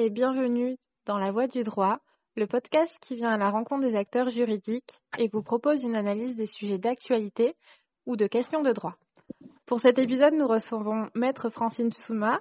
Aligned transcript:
Et 0.00 0.10
bienvenue 0.10 0.76
dans 1.06 1.18
La 1.18 1.32
Voix 1.32 1.48
du 1.48 1.64
droit, 1.64 1.98
le 2.36 2.46
podcast 2.46 2.98
qui 3.00 3.16
vient 3.16 3.30
à 3.32 3.36
la 3.36 3.50
rencontre 3.50 3.84
des 3.84 3.96
acteurs 3.96 4.28
juridiques 4.28 5.00
et 5.18 5.26
vous 5.26 5.42
propose 5.42 5.82
une 5.82 5.96
analyse 5.96 6.36
des 6.36 6.46
sujets 6.46 6.78
d'actualité 6.78 7.56
ou 8.06 8.14
de 8.14 8.28
questions 8.28 8.62
de 8.62 8.70
droit. 8.70 8.94
Pour 9.66 9.80
cet 9.80 9.98
épisode, 9.98 10.34
nous 10.34 10.46
recevons 10.46 11.08
Maître 11.16 11.50
Francine 11.50 11.90
Souma, 11.90 12.38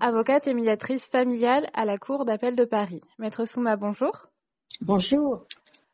avocate 0.00 0.48
et 0.48 0.54
médiatrice 0.54 1.08
familiale 1.08 1.70
à 1.72 1.86
la 1.86 1.96
Cour 1.96 2.26
d'appel 2.26 2.56
de 2.56 2.66
Paris. 2.66 3.00
Maître 3.18 3.46
Souma, 3.46 3.76
bonjour. 3.76 4.26
Bonjour. 4.82 5.46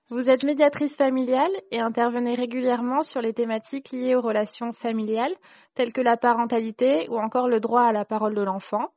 Vous 0.08 0.28
êtes 0.28 0.42
médiatrice 0.42 0.96
familiale 0.96 1.52
et 1.70 1.78
intervenez 1.78 2.34
régulièrement 2.34 3.04
sur 3.04 3.20
les 3.20 3.32
thématiques 3.32 3.92
liées 3.92 4.16
aux 4.16 4.20
relations 4.20 4.72
familiales, 4.72 5.36
telles 5.74 5.92
que 5.92 6.00
la 6.00 6.16
parentalité 6.16 7.06
ou 7.08 7.18
encore 7.18 7.46
le 7.46 7.60
droit 7.60 7.82
à 7.82 7.92
la 7.92 8.04
parole 8.04 8.34
de 8.34 8.42
l'enfant. 8.42 8.88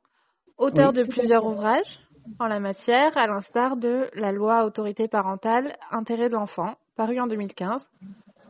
Auteur 0.56 0.92
de 0.92 1.04
plusieurs 1.04 1.46
ouvrages 1.46 2.00
en 2.38 2.46
la 2.46 2.60
matière, 2.60 3.16
à 3.16 3.26
l'instar 3.26 3.76
de 3.76 4.08
la 4.14 4.32
loi 4.32 4.64
autorité 4.64 5.08
parentale 5.08 5.76
intérêt 5.90 6.28
de 6.28 6.34
l'enfant, 6.34 6.74
paru 6.96 7.20
en 7.20 7.26
2015. 7.26 7.88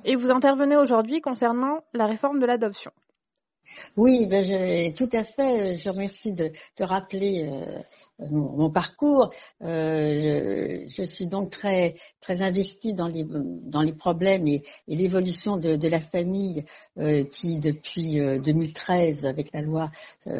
Et 0.04 0.14
vous 0.14 0.30
intervenez 0.30 0.76
aujourd'hui 0.76 1.20
concernant 1.20 1.84
la 1.92 2.06
réforme 2.06 2.38
de 2.38 2.46
l'adoption. 2.46 2.92
Oui, 3.96 4.26
ben 4.26 4.94
tout 4.94 5.08
à 5.12 5.24
fait. 5.24 5.76
Je 5.76 5.90
remercie 5.90 6.32
de, 6.32 6.52
de 6.78 6.84
rappeler 6.84 7.48
euh, 7.50 8.26
mon, 8.30 8.70
parcours. 8.70 9.30
Euh, 9.62 10.84
je, 10.86 11.02
suis 11.02 11.26
donc 11.26 11.50
très 11.50 11.94
très 12.20 12.42
investie 12.42 12.94
dans 12.94 13.08
les 13.08 13.24
dans 13.26 13.82
les 13.82 13.92
problèmes 13.92 14.46
et, 14.46 14.62
l'évolution 14.86 15.56
de, 15.56 15.88
la 15.88 16.00
famille 16.00 16.64
euh, 16.98 17.24
qui, 17.24 17.58
depuis 17.58 18.16
2013, 18.16 19.24
euh, 19.24 19.28
avec 19.28 19.52
la 19.52 19.62
loi 19.62 19.90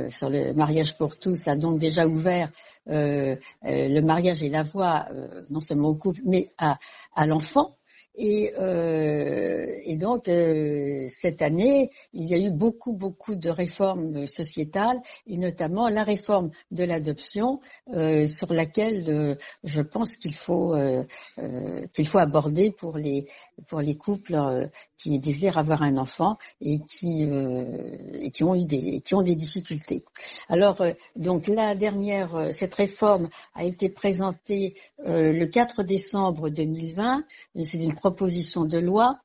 sur 0.08 0.30
le 0.30 0.52
mariage 0.52 0.96
pour 0.96 1.18
tous, 1.18 1.48
a 1.48 1.56
donc 1.56 1.78
déjà 1.78 2.06
ouvert 2.06 2.50
le 2.86 4.00
mariage 4.00 4.42
et 4.42 4.48
la 4.48 4.62
voie 4.62 5.06
non 5.50 5.60
seulement 5.60 5.88
au 5.88 5.94
couple, 5.94 6.20
mais 6.24 6.48
à 6.58 6.78
l'enfant. 7.26 7.74
Et, 8.20 8.52
euh, 8.58 9.78
et 9.84 9.94
donc, 9.94 10.26
euh, 10.28 11.06
cette 11.06 11.40
année, 11.40 11.90
il 12.12 12.24
y 12.24 12.34
a 12.34 12.38
eu 12.38 12.50
beaucoup, 12.50 12.92
beaucoup 12.92 13.36
de 13.36 13.48
réformes 13.48 14.26
sociétales, 14.26 14.98
et 15.28 15.36
notamment 15.36 15.88
la 15.88 16.02
réforme 16.02 16.50
de 16.72 16.82
l'adoption, 16.82 17.60
euh, 17.94 18.26
sur 18.26 18.52
laquelle 18.52 19.38
je 19.62 19.82
pense 19.82 20.16
qu'il 20.16 20.34
faut, 20.34 20.74
qu'il 21.94 22.08
faut 22.08 22.18
aborder 22.18 22.72
pour 22.72 22.98
les, 22.98 23.26
pour 23.68 23.80
les 23.80 23.94
couples 23.94 24.68
qui 24.96 25.20
désirent 25.20 25.58
avoir 25.58 25.82
un 25.82 25.96
enfant 25.96 26.38
et 26.60 26.80
qui, 26.80 27.22
et 27.22 28.30
qui, 28.32 28.42
ont, 28.42 28.56
eu 28.56 28.64
des, 28.64 29.00
qui 29.00 29.14
ont 29.14 29.22
des 29.22 29.36
difficultés. 29.36 30.02
Alors, 30.48 30.82
donc, 31.14 31.46
la 31.46 31.76
dernière, 31.76 32.48
cette 32.50 32.74
réforme 32.74 33.28
a 33.54 33.64
été 33.64 33.88
présentée 33.88 34.74
le 34.98 35.44
4 35.46 35.84
décembre 35.84 36.48
2020. 36.50 37.24
C'est 37.62 37.78
une 37.78 37.94
proposition 38.10 38.64
de 38.64 38.78
loi 38.78 39.18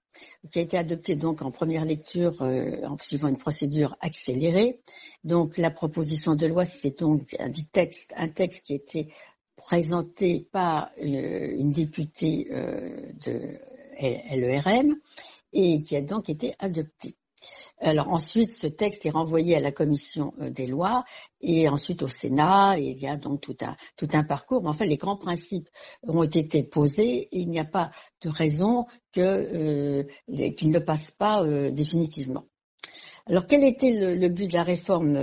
qui 0.52 0.60
a 0.60 0.62
été 0.62 0.78
adoptée 0.78 1.16
donc 1.16 1.42
en 1.42 1.52
première 1.52 1.86
lecture 1.86 2.42
euh, 2.42 2.86
en 2.86 2.98
suivant 2.98 3.30
une 3.30 3.38
procédure 3.38 3.96
accélérée. 4.02 4.82
Donc 5.24 5.58
la 5.58 5.72
proposition 5.72 6.36
de 6.36 6.48
loi, 6.48 6.66
c'est 6.66 7.00
donc 7.00 7.34
un 7.40 7.50
texte, 7.72 8.14
un 8.18 8.28
texte 8.28 8.66
qui 8.66 8.74
a 8.74 8.76
été 8.76 9.14
présenté 9.56 10.50
par 10.52 10.90
euh, 11.02 11.56
une 11.58 11.72
députée 11.72 12.48
euh, 12.52 13.14
de 13.26 13.58
LERM 14.02 14.96
et 15.54 15.82
qui 15.82 15.96
a 15.96 16.02
donc 16.02 16.30
été 16.30 16.54
adopté. 16.60 17.16
Alors 17.80 18.10
ensuite, 18.10 18.52
ce 18.52 18.68
texte 18.68 19.06
est 19.06 19.10
renvoyé 19.10 19.56
à 19.56 19.60
la 19.60 19.72
commission 19.72 20.34
euh, 20.40 20.50
des 20.50 20.68
lois 20.68 21.04
et 21.42 21.68
ensuite 21.68 22.02
au 22.02 22.08
Sénat. 22.08 22.80
Et 22.80 22.92
il 22.92 23.00
y 23.00 23.08
a 23.08 23.18
donc 23.18 23.42
tout 23.42 23.58
un, 23.62 23.76
tout 23.98 24.08
un 24.14 24.24
parcours. 24.24 24.62
Mais 24.64 24.70
enfin, 24.70 24.86
les 24.86 24.98
grands 24.98 25.18
principes 25.18 25.70
ont 26.04 26.24
été 26.24 26.64
posés 26.64 27.28
et 27.32 27.40
il 27.40 27.50
n'y 27.50 27.60
a 27.60 27.66
pas 27.66 27.92
de 28.22 28.30
raison 28.30 28.86
euh, 29.18 30.04
qu'ils 30.28 30.72
ne 30.72 30.80
passent 30.80 31.12
pas 31.12 31.44
euh, 31.44 31.72
définitivement. 31.72 32.46
Alors 33.26 33.48
quel 33.48 33.64
était 33.64 33.92
le, 33.92 34.28
but 34.28 34.48
de 34.50 34.54
la 34.58 34.64
réforme 34.64 35.18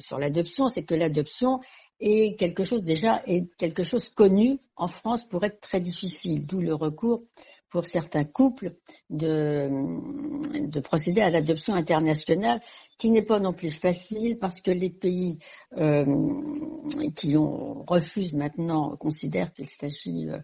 sur 0.00 0.18
l'adoption? 0.18 0.66
C'est 0.66 0.82
que 0.82 0.96
l'adoption 0.96 1.60
est 2.00 2.36
quelque 2.36 2.64
chose 2.64 2.82
déjà 2.82 3.22
est 3.26 3.46
quelque 3.56 3.84
chose 3.84 4.08
connu 4.10 4.58
en 4.74 4.88
France 4.88 5.22
pour 5.22 5.44
être 5.44 5.60
très 5.60 5.80
difficile, 5.80 6.44
d'où 6.44 6.60
le 6.60 6.74
recours 6.74 7.22
pour 7.72 7.86
certains 7.86 8.24
couples 8.24 8.74
de, 9.12 9.68
de 10.66 10.80
procéder 10.80 11.20
à 11.20 11.30
l'adoption 11.30 11.74
internationale, 11.74 12.60
qui 12.98 13.10
n'est 13.10 13.22
pas 13.22 13.40
non 13.40 13.52
plus 13.52 13.70
facile 13.70 14.38
parce 14.38 14.60
que 14.60 14.70
les 14.70 14.90
pays 14.90 15.38
euh, 15.76 16.04
qui 17.14 17.36
ont 17.36 17.84
refusent 17.86 18.34
maintenant 18.34 18.96
considèrent 18.96 19.52
qu'il 19.52 19.68
s'agit 19.68 20.28
euh, 20.28 20.38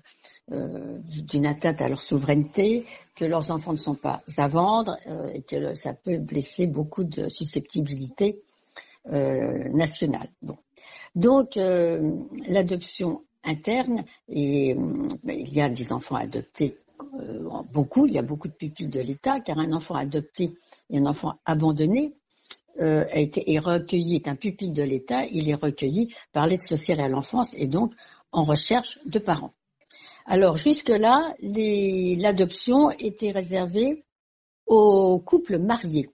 euh, 0.53 0.99
d'une 1.09 1.47
atteinte 1.47 1.81
à 1.81 1.89
leur 1.89 2.01
souveraineté, 2.01 2.85
que 3.17 3.25
leurs 3.25 3.51
enfants 3.51 3.73
ne 3.73 3.79
sont 3.79 3.95
pas 3.95 4.23
à 4.37 4.49
vendre 4.49 4.97
et 5.35 5.43
que 5.43 5.73
ça 5.75 5.95
peut 5.95 6.19
blesser 6.19 6.67
beaucoup 6.67 7.05
de 7.05 7.29
susceptibilités 7.29 8.43
nationales. 9.07 10.31
Donc 11.15 11.57
l'adoption 11.57 13.23
interne 13.45 14.05
et 14.29 14.77
il 15.27 15.53
y 15.53 15.61
a 15.61 15.69
des 15.69 15.93
enfants 15.93 16.17
adoptés 16.17 16.77
beaucoup, 17.73 18.07
il 18.07 18.15
y 18.15 18.19
a 18.19 18.23
beaucoup 18.23 18.49
de 18.49 18.53
pupilles 18.55 18.89
de 18.89 19.01
l'État, 19.01 19.41
car 19.41 19.59
un 19.59 19.73
enfant 19.73 19.95
adopté 19.95 20.55
et 20.91 20.99
un 20.99 21.07
enfant 21.07 21.35
abandonné 21.45 22.15
euh, 22.81 23.05
a 23.11 23.19
été, 23.19 23.53
est 23.53 23.59
recueilli, 23.59 24.17
est 24.17 24.29
un 24.29 24.37
pupille 24.37 24.71
de 24.71 24.83
l'État, 24.83 25.25
il 25.27 25.49
est 25.49 25.55
recueilli 25.55 26.15
par 26.33 26.47
l'aide 26.47 26.63
sociale 26.63 27.01
à 27.01 27.09
l'enfance 27.09 27.55
et 27.55 27.67
donc 27.67 27.93
en 28.31 28.45
recherche 28.45 29.01
de 29.05 29.19
parents. 29.19 29.53
Alors 30.27 30.57
jusque-là, 30.57 31.35
l'adoption 31.43 32.91
était 32.91 33.31
réservée 33.31 34.05
aux 34.67 35.19
couples 35.19 35.59
mariés. 35.59 36.11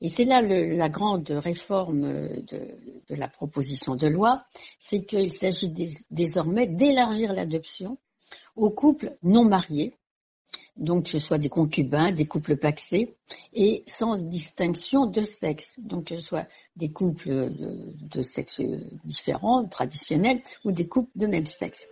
Et 0.00 0.08
c'est 0.08 0.24
là 0.24 0.40
la 0.40 0.88
grande 0.88 1.28
réforme 1.30 2.02
de, 2.42 2.76
la 3.10 3.28
proposition 3.28 3.96
de 3.96 4.06
loi, 4.06 4.44
c'est 4.78 5.04
qu'il 5.04 5.32
s'agit 5.32 5.72
désormais 6.10 6.66
d'élargir 6.66 7.32
l'adoption 7.32 7.98
aux 8.56 8.70
couples 8.70 9.16
non 9.22 9.44
mariés, 9.44 9.94
donc 10.78 11.04
que 11.04 11.10
ce 11.10 11.18
soit 11.18 11.38
des 11.38 11.48
concubins, 11.48 12.12
des 12.12 12.26
couples 12.26 12.56
paxés, 12.56 13.16
et 13.52 13.82
sans 13.86 14.22
distinction 14.22 15.06
de 15.06 15.20
sexe, 15.20 15.74
donc 15.78 16.06
que 16.06 16.16
ce 16.16 16.22
soit 16.22 16.46
des 16.76 16.92
couples 16.92 17.28
de, 17.28 17.92
de 18.00 18.22
sexe 18.22 18.60
différents, 19.04 19.66
traditionnels, 19.66 20.40
ou 20.64 20.72
des 20.72 20.88
couples 20.88 21.10
de 21.16 21.26
même 21.26 21.46
sexe. 21.46 21.86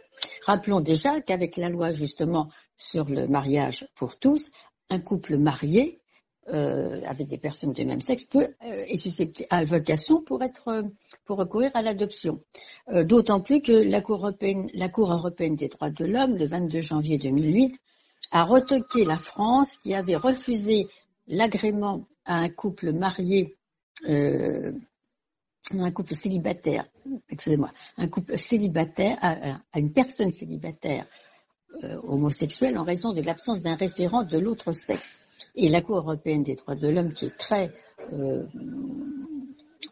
Rappelons 0.44 0.80
déjà 0.80 1.20
qu'avec 1.20 1.56
la 1.56 1.68
loi 1.68 1.92
justement 1.92 2.48
sur 2.76 3.06
le 3.06 3.26
mariage 3.26 3.86
pour 3.96 4.18
tous, 4.18 4.50
un 4.88 5.00
couple 5.00 5.36
marié 5.36 6.00
euh, 6.48 7.00
avec 7.06 7.26
des 7.26 7.38
personnes 7.38 7.72
de 7.72 7.82
même 7.82 8.00
sexe 8.00 8.24
peut 8.24 8.54
euh, 8.64 8.84
est 8.86 8.96
susceptible 8.96 9.48
à 9.50 9.64
vocation 9.64 10.22
pour 10.22 10.40
euh, 10.42 10.82
recourir 11.28 11.70
à 11.74 11.82
l'adoption. 11.82 12.40
Euh, 12.92 13.02
d'autant 13.02 13.40
plus 13.40 13.60
que 13.60 13.72
la 13.72 14.00
Cour 14.00 14.24
européenne 14.24 15.56
des 15.56 15.68
droits 15.68 15.90
de 15.90 16.04
l'homme, 16.04 16.36
le 16.36 16.46
22 16.46 16.80
janvier 16.80 17.18
2008, 17.18 17.74
a 18.30 18.42
retoqué 18.44 19.04
la 19.04 19.16
France 19.16 19.76
qui 19.78 19.94
avait 19.94 20.16
refusé 20.16 20.88
l'agrément 21.26 22.06
à 22.24 22.34
un 22.36 22.48
couple 22.48 22.92
marié, 22.92 23.56
euh, 24.08 24.72
un 25.72 25.90
couple 25.90 26.14
célibataire, 26.14 26.86
excusez-moi, 27.28 27.70
un 27.96 28.08
couple 28.08 28.38
célibataire, 28.38 29.18
à, 29.20 29.78
une 29.78 29.92
personne 29.92 30.30
célibataire 30.30 31.06
euh, 31.84 31.98
homosexuelle 32.04 32.78
en 32.78 32.84
raison 32.84 33.12
de 33.12 33.22
l'absence 33.22 33.62
d'un 33.62 33.74
référent 33.74 34.22
de 34.22 34.38
l'autre 34.38 34.72
sexe. 34.72 35.18
Et 35.54 35.68
la 35.68 35.80
Cour 35.80 35.98
européenne 35.98 36.42
des 36.42 36.54
droits 36.54 36.76
de 36.76 36.88
l'homme, 36.88 37.12
qui 37.12 37.26
est 37.26 37.36
très, 37.36 37.72
euh, 38.12 38.44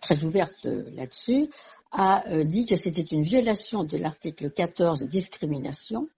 très 0.01 0.23
ouverte 0.25 0.65
là-dessus, 0.65 1.49
a 1.95 2.29
euh, 2.29 2.45
dit 2.45 2.67
que 2.67 2.77
c'était 2.77 3.03
une 3.03 3.23
violation 3.23 3.85
de 3.85 3.97
l'article 3.97 4.51
14 4.51 5.05
discrimination 5.05 6.09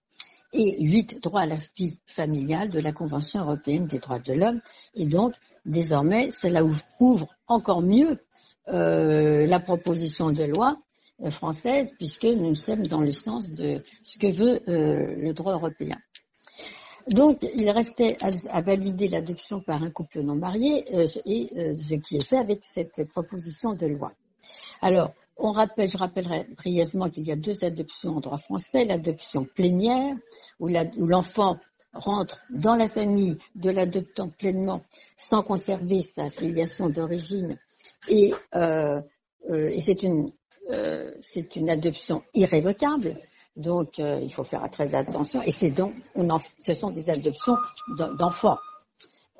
et 0.53 0.81
8 0.83 1.21
droit 1.21 1.41
à 1.41 1.45
la 1.45 1.57
vie 1.75 1.99
familiale 2.05 2.69
de 2.69 2.79
la 2.79 2.91
Convention 2.91 3.41
européenne 3.41 3.85
des 3.85 3.99
droits 3.99 4.19
de 4.19 4.33
l'homme. 4.33 4.61
Et 4.95 5.05
donc, 5.05 5.33
désormais, 5.65 6.31
cela 6.31 6.61
ouvre 6.99 7.27
encore 7.47 7.81
mieux 7.81 8.17
euh, 8.69 9.45
la 9.45 9.59
proposition 9.59 10.31
de 10.31 10.43
loi 10.43 10.77
euh, 11.23 11.31
française 11.31 11.91
puisque 11.97 12.25
nous 12.25 12.53
sommes 12.55 12.85
dans 12.85 13.01
le 13.01 13.11
sens 13.11 13.49
de 13.49 13.81
ce 14.03 14.17
que 14.17 14.31
veut 14.31 14.61
euh, 14.67 15.15
le 15.15 15.33
droit 15.33 15.53
européen. 15.53 15.97
Donc, 17.07 17.47
il 17.55 17.69
restait 17.69 18.17
à, 18.21 18.61
valider 18.61 19.07
l'adoption 19.07 19.61
par 19.61 19.81
un 19.81 19.89
couple 19.89 20.19
non 20.23 20.35
marié 20.35 20.83
et 20.93 21.07
ce 21.07 21.95
qui 21.95 22.17
est 22.17 22.27
fait 22.27 22.37
avec 22.37 22.65
cette 22.65 23.05
proposition 23.07 23.73
de 23.73 23.85
loi. 23.87 24.11
Alors, 24.81 25.13
on 25.39 25.51
rappelle, 25.51 25.87
je 25.87 25.97
rappellerai 25.97 26.47
brièvement 26.55 27.09
qu'il 27.09 27.27
y 27.27 27.31
a 27.31 27.35
deux 27.35 27.63
adoptions 27.63 28.17
en 28.17 28.19
droit 28.19 28.37
français, 28.37 28.85
l'adoption 28.85 29.45
plénière, 29.45 30.15
où 30.59 30.67
l'enfant 30.67 31.57
rentre 31.93 32.41
dans 32.49 32.75
la 32.75 32.87
famille 32.87 33.37
de 33.55 33.69
l'adoptant 33.69 34.29
pleinement 34.29 34.83
sans 35.15 35.43
conserver 35.43 36.01
sa 36.01 36.29
filiation 36.29 36.89
d'origine 36.89 37.57
et, 38.07 38.33
euh, 38.55 39.01
euh, 39.49 39.69
et 39.69 39.79
c'est 39.79 40.03
une 40.03 40.31
c'est 41.21 41.55
une 41.55 41.69
adoption 41.69 42.23
irrévocable. 42.33 43.17
Donc, 43.55 43.99
il 43.99 44.29
faut 44.33 44.43
faire 44.43 44.69
très 44.69 44.93
attention. 44.93 45.41
Et 45.41 45.51
c'est 45.51 45.71
donc, 45.71 45.93
on 46.13 46.27
ce 46.59 46.73
sont 46.73 46.91
des 46.91 47.09
adoptions 47.09 47.55
d'enfants. 48.19 48.57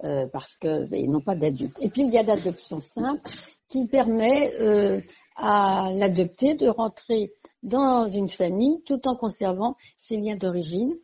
Euh, 0.04 0.28
parce 0.32 0.56
qu'ils 0.58 0.88
ben, 0.92 1.10
n'ont 1.10 1.22
pas 1.22 1.34
d'adultes. 1.36 1.76
Et 1.82 1.90
puis 1.90 2.04
il 2.04 2.12
y 2.12 2.20
a 2.20 2.24
l'adoption 2.24 2.80
simple 2.80 3.28
qui 3.68 3.86
permet 3.88 4.54
euh, 4.60 5.02
à 5.36 5.92
l'adopté 5.94 6.56
de 6.56 6.68
rentrer 6.68 7.34
dans 7.64 8.08
une 8.08 8.30
famille 8.30 8.82
tout 8.86 9.08
en 9.08 9.16
conservant 9.16 9.76
ses 9.98 10.18
liens 10.18 10.36
d'origine. 10.38 10.96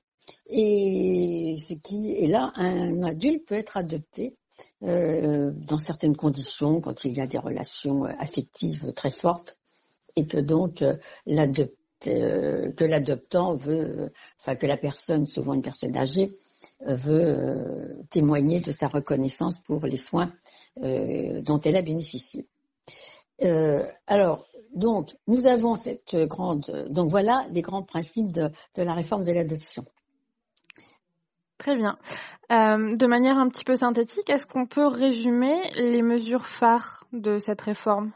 Et 0.48 1.56
ce 1.62 1.74
qui 1.74 2.12
est 2.12 2.28
là, 2.28 2.52
un 2.56 3.04
adulte 3.04 3.46
peut 3.46 3.56
être 3.56 3.76
adopté 3.76 4.38
euh, 4.84 5.52
dans 5.54 5.78
certaines 5.78 6.16
conditions, 6.16 6.80
quand 6.80 7.04
il 7.04 7.14
y 7.14 7.22
a 7.22 7.28
des 7.28 7.38
relations 7.38 8.06
affectives 8.06 8.94
très 8.94 9.12
fortes, 9.12 9.58
et 10.16 10.26
que 10.26 10.38
donc 10.38 10.84
que 12.00 12.86
l'adoptant 12.86 13.54
veut, 13.56 14.12
enfin 14.40 14.56
que 14.56 14.66
la 14.66 14.78
personne, 14.78 15.26
souvent 15.26 15.54
une 15.54 15.62
personne 15.62 15.98
âgée, 15.98 16.32
veut 16.86 17.22
euh, 17.22 18.04
témoigner 18.10 18.60
de 18.60 18.72
sa 18.72 18.88
reconnaissance 18.88 19.60
pour 19.60 19.86
les 19.86 19.98
soins 19.98 20.34
euh, 20.82 21.42
dont 21.42 21.60
elle 21.60 21.76
a 21.76 21.82
bénéficié. 21.82 22.48
Euh, 23.44 23.84
alors, 24.08 24.48
donc, 24.74 25.16
nous 25.28 25.46
avons 25.46 25.76
cette 25.76 26.16
grande. 26.16 26.88
Donc, 26.90 27.10
voilà 27.10 27.46
les 27.52 27.62
grands 27.62 27.84
principes 27.84 28.32
de 28.32 28.52
la 28.78 28.94
réforme 28.94 29.24
de 29.24 29.32
l'adoption. 29.32 29.86
Très 31.58 31.76
bien. 31.78 31.98
de 32.50 33.06
manière 33.06 33.38
un 33.38 33.48
petit 33.48 33.64
peu 33.64 33.76
synthétique, 33.76 34.30
est-ce 34.30 34.46
qu'on 34.46 34.66
peut 34.66 34.88
résumer 34.88 35.70
les 35.76 36.02
mesures 36.02 36.48
phares 36.48 37.06
de 37.14 37.38
cette 37.38 37.62
réforme? 37.62 38.12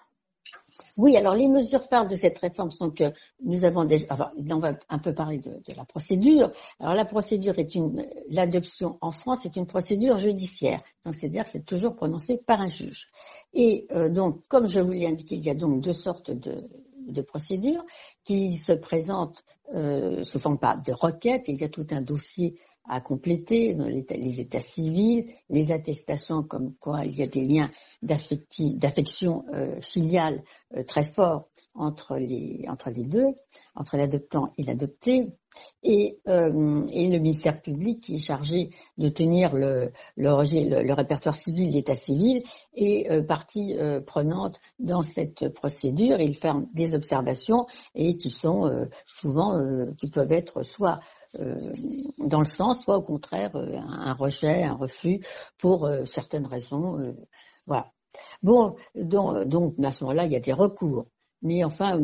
Oui, 0.98 1.16
alors 1.16 1.36
les 1.36 1.48
mesures 1.48 1.84
phares 1.84 2.08
de 2.08 2.16
cette 2.16 2.38
réforme 2.40 2.72
sont 2.72 2.90
que 2.92 3.12
nous 3.44 3.64
avons 3.66 3.86
déjà, 3.86 4.06
enfin, 4.10 4.32
on 4.50 4.60
va 4.60 4.74
un 4.90 5.00
peu 5.00 5.14
parler 5.14 5.40
de, 5.40 5.52
la 5.76 5.86
procédure. 5.86 6.52
Alors 6.80 6.94
la 6.94 7.06
procédure 7.06 7.58
est 7.60 7.76
une, 7.76 8.06
l'adoption 8.30 8.98
en 9.02 9.12
France 9.12 9.46
est 9.46 9.56
une 9.56 9.68
procédure 9.68 10.18
judiciaire, 10.18 10.80
donc 11.06 11.16
c'est-à-dire 11.16 11.44
que 11.44 11.52
c'est 11.52 11.66
toujours 11.66 11.96
prononcé 11.96 12.38
par 12.46 12.62
un 12.62 12.68
juge. 12.68 13.10
Et 13.54 13.88
euh, 13.92 14.10
donc, 14.10 14.42
comme 14.48 14.68
je 14.68 14.80
vous 14.80 14.92
l'ai 14.92 15.08
indiqué, 15.08 15.36
il 15.36 15.46
y 15.46 15.50
a 15.50 15.56
donc 15.56 15.82
deux 15.82 15.94
sortes 15.94 16.32
de, 16.32 16.68
procédures 17.22 17.86
qui 18.26 18.58
se 18.58 18.74
présentent 18.74 19.44
euh, 19.74 20.24
sous 20.24 20.40
forme 20.40 20.60
de 20.86 20.92
requête. 20.92 21.46
Il 21.48 21.60
y 21.60 21.64
a 21.64 21.70
tout 21.70 21.88
un 21.92 22.02
dossier 22.02 22.60
à 22.88 23.02
compléter, 23.02 23.74
les 23.74 24.40
états 24.40 24.62
civils, 24.62 25.28
les 25.50 25.72
attestations 25.72 26.44
comme 26.44 26.74
quoi 26.80 27.06
il 27.06 27.16
y 27.16 27.24
a 27.24 27.28
des 27.28 27.42
liens 27.42 27.70
d'affection 28.02 29.44
euh, 29.54 29.82
filiale 29.82 30.44
euh, 30.76 30.84
très 30.84 31.04
forts 31.04 31.50
entre 31.74 32.16
les, 32.16 32.66
deux, 33.04 33.28
entre 33.76 33.98
l'adoptant 33.98 34.52
et 34.58 34.64
l'adopté, 34.64 35.28
et, 35.84 36.20
euh, 36.28 36.86
et, 36.92 37.10
le 37.10 37.20
ministère 37.20 37.62
public 37.62 38.02
qui 38.02 38.16
est 38.16 38.20
chargé 38.20 38.70
de 38.98 39.10
tenir 39.10 39.54
le, 39.54 39.92
le, 40.16 40.94
répertoire 40.94 41.36
civil, 41.36 41.72
l'état 41.72 41.96
civil, 41.96 42.44
est 42.76 43.22
partie 43.28 43.76
prenante 44.06 44.60
dans 44.80 45.02
cette 45.02 45.50
procédure. 45.50 46.20
Il 46.20 46.36
fait 46.36 46.52
des 46.76 46.94
observations 46.94 47.66
et 47.96 48.18
qui 48.18 48.30
sont 48.30 48.88
souvent, 49.06 49.60
qui 49.98 50.08
peuvent 50.08 50.32
être 50.32 50.62
soit 50.64 51.00
dans 51.34 52.40
le 52.40 52.46
sens, 52.46 52.82
soit 52.82 52.98
au 52.98 53.02
contraire 53.02 53.56
euh, 53.56 53.78
un 53.78 54.14
rejet, 54.14 54.64
un 54.64 54.74
refus 54.74 55.22
pour 55.58 55.86
euh, 55.86 56.06
certaines 56.06 56.46
raisons. 56.46 57.16
voilà. 57.66 57.92
Bon, 58.42 58.76
donc, 58.96 59.74
à 59.84 59.92
ce 59.92 60.04
moment-là, 60.04 60.26
il 60.26 60.32
y 60.32 60.36
a 60.36 60.40
des 60.40 60.54
recours. 60.54 61.06
Mais 61.44 61.64
enfin, 61.64 62.00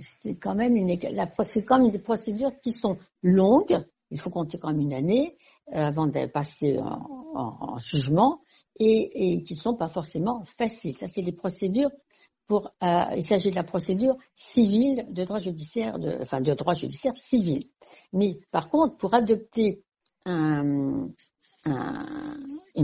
c'est 0.00 0.36
quand 0.36 0.54
même 0.54 0.76
une, 0.76 0.96
c'est 1.42 1.64
quand 1.64 1.80
même 1.80 1.90
des 1.90 1.98
procédures 1.98 2.52
qui 2.60 2.70
sont 2.70 2.96
longues. 3.22 3.84
Il 4.12 4.20
faut 4.20 4.30
compter 4.30 4.58
quand 4.58 4.68
même 4.68 4.80
une 4.80 4.94
année 4.94 5.36
avant 5.72 6.06
de 6.06 6.26
passer 6.26 6.78
en, 6.78 7.76
jugement 7.78 8.40
et, 8.78 9.42
qui 9.42 9.54
ne 9.54 9.58
sont 9.58 9.74
pas 9.74 9.88
forcément 9.88 10.44
faciles. 10.44 10.96
Ça, 10.96 11.08
c'est 11.08 11.22
des 11.22 11.32
procédures 11.32 11.90
pour. 12.46 12.70
il 12.80 13.24
s'agit 13.24 13.50
de 13.50 13.56
la 13.56 13.64
procédure 13.64 14.16
civile 14.36 15.06
de 15.10 15.24
droit 15.24 15.40
judiciaire, 15.40 15.98
enfin 16.20 16.40
de 16.40 16.54
droit 16.54 16.74
judiciaire 16.74 17.16
civil. 17.16 17.64
Mais 18.12 18.38
par 18.50 18.68
contre, 18.70 18.96
pour 18.96 19.14
adopter 19.14 19.82
un, 20.24 21.08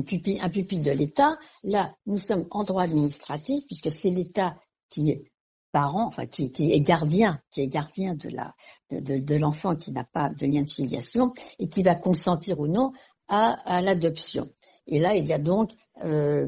pupille, 0.04 0.80
de 0.80 0.90
l'État, 0.90 1.38
là, 1.64 1.94
nous 2.06 2.18
sommes 2.18 2.46
en 2.50 2.64
droit 2.64 2.82
administratif, 2.82 3.64
puisque 3.66 3.90
c'est 3.90 4.10
l'État 4.10 4.56
qui 4.88 5.10
est 5.10 5.24
parent, 5.72 6.06
enfin 6.06 6.26
qui, 6.26 6.50
est 6.58 6.80
gardien, 6.80 7.40
qui 7.50 7.62
est 7.62 7.66
gardien 7.66 8.14
de 8.14 9.34
l'enfant 9.34 9.74
qui 9.74 9.90
n'a 9.90 10.04
pas 10.04 10.28
de 10.28 10.46
lien 10.46 10.62
de 10.62 10.70
filiation 10.70 11.32
et 11.58 11.68
qui 11.68 11.82
va 11.82 11.94
consentir 11.94 12.60
ou 12.60 12.68
non 12.68 12.92
à, 13.28 13.80
l'adoption. 13.80 14.50
Et 14.86 14.98
là, 14.98 15.14
il 15.14 15.26
y 15.26 15.32
a 15.32 15.38
donc 15.38 15.70
euh, 16.04 16.46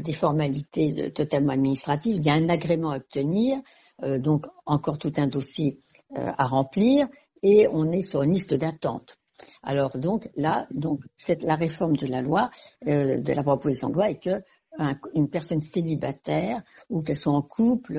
des 0.00 0.12
formalités 0.12 1.12
totalement 1.12 1.52
administratives. 1.52 2.16
Il 2.16 2.26
y 2.26 2.30
a 2.30 2.34
un 2.34 2.48
agrément 2.48 2.90
à 2.90 2.96
obtenir, 2.96 3.60
euh, 4.02 4.18
donc 4.18 4.46
encore 4.66 4.98
tout 4.98 5.12
un 5.18 5.28
dossier 5.28 5.78
euh, 6.16 6.32
à 6.36 6.46
remplir 6.46 7.06
et 7.42 7.68
on 7.70 7.90
est 7.92 8.02
sur 8.02 8.22
une 8.22 8.32
liste 8.32 8.54
d'attente. 8.54 9.18
Alors 9.62 9.96
donc 9.96 10.28
là, 10.36 10.66
donc 10.70 11.00
la 11.28 11.54
réforme 11.54 11.96
de 11.96 12.06
la 12.06 12.20
loi, 12.20 12.50
euh, 12.86 13.18
de 13.18 13.32
la 13.32 13.42
proposition 13.42 13.88
de 13.88 13.94
loi 13.94 14.10
est 14.10 14.18
que 14.18 14.42
une 15.14 15.28
personne 15.28 15.60
célibataire 15.60 16.62
ou 16.88 17.02
qu'elle 17.02 17.16
soit 17.16 17.32
en 17.32 17.42
couple 17.42 17.96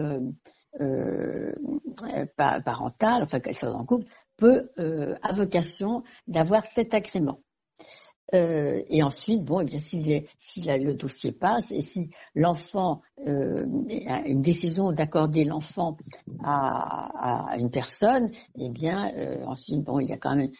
euh, 0.79 1.51
euh 1.99 2.25
parental, 2.37 3.23
enfin 3.23 3.39
qu'elle 3.39 3.57
soit 3.57 3.73
en 3.73 3.85
couple, 3.85 4.05
peut 4.37 4.71
euh, 4.79 5.15
vocation 5.33 6.03
d'avoir 6.27 6.65
cet 6.65 6.93
agrément. 6.93 7.39
Euh, 8.33 8.81
et 8.87 9.03
ensuite, 9.03 9.43
bon, 9.43 9.59
eh 9.59 9.65
bien, 9.65 9.79
si, 9.79 10.21
le 10.65 10.93
dossier 10.93 11.31
passe 11.31 11.71
et 11.71 11.81
si 11.81 12.09
l'enfant, 12.35 13.01
euh, 13.27 13.65
a 14.07 14.21
une 14.27 14.41
décision 14.41 14.91
d'accorder 14.91 15.43
l'enfant 15.43 15.97
à, 16.43 17.55
une 17.57 17.69
personne, 17.69 18.31
eh 18.57 18.69
bien, 18.69 19.11
euh, 19.15 19.43
ensuite, 19.45 19.83
bon, 19.83 19.99
il 19.99 20.09
y 20.09 20.13
a 20.13 20.17
quand 20.17 20.35
même 20.35 20.51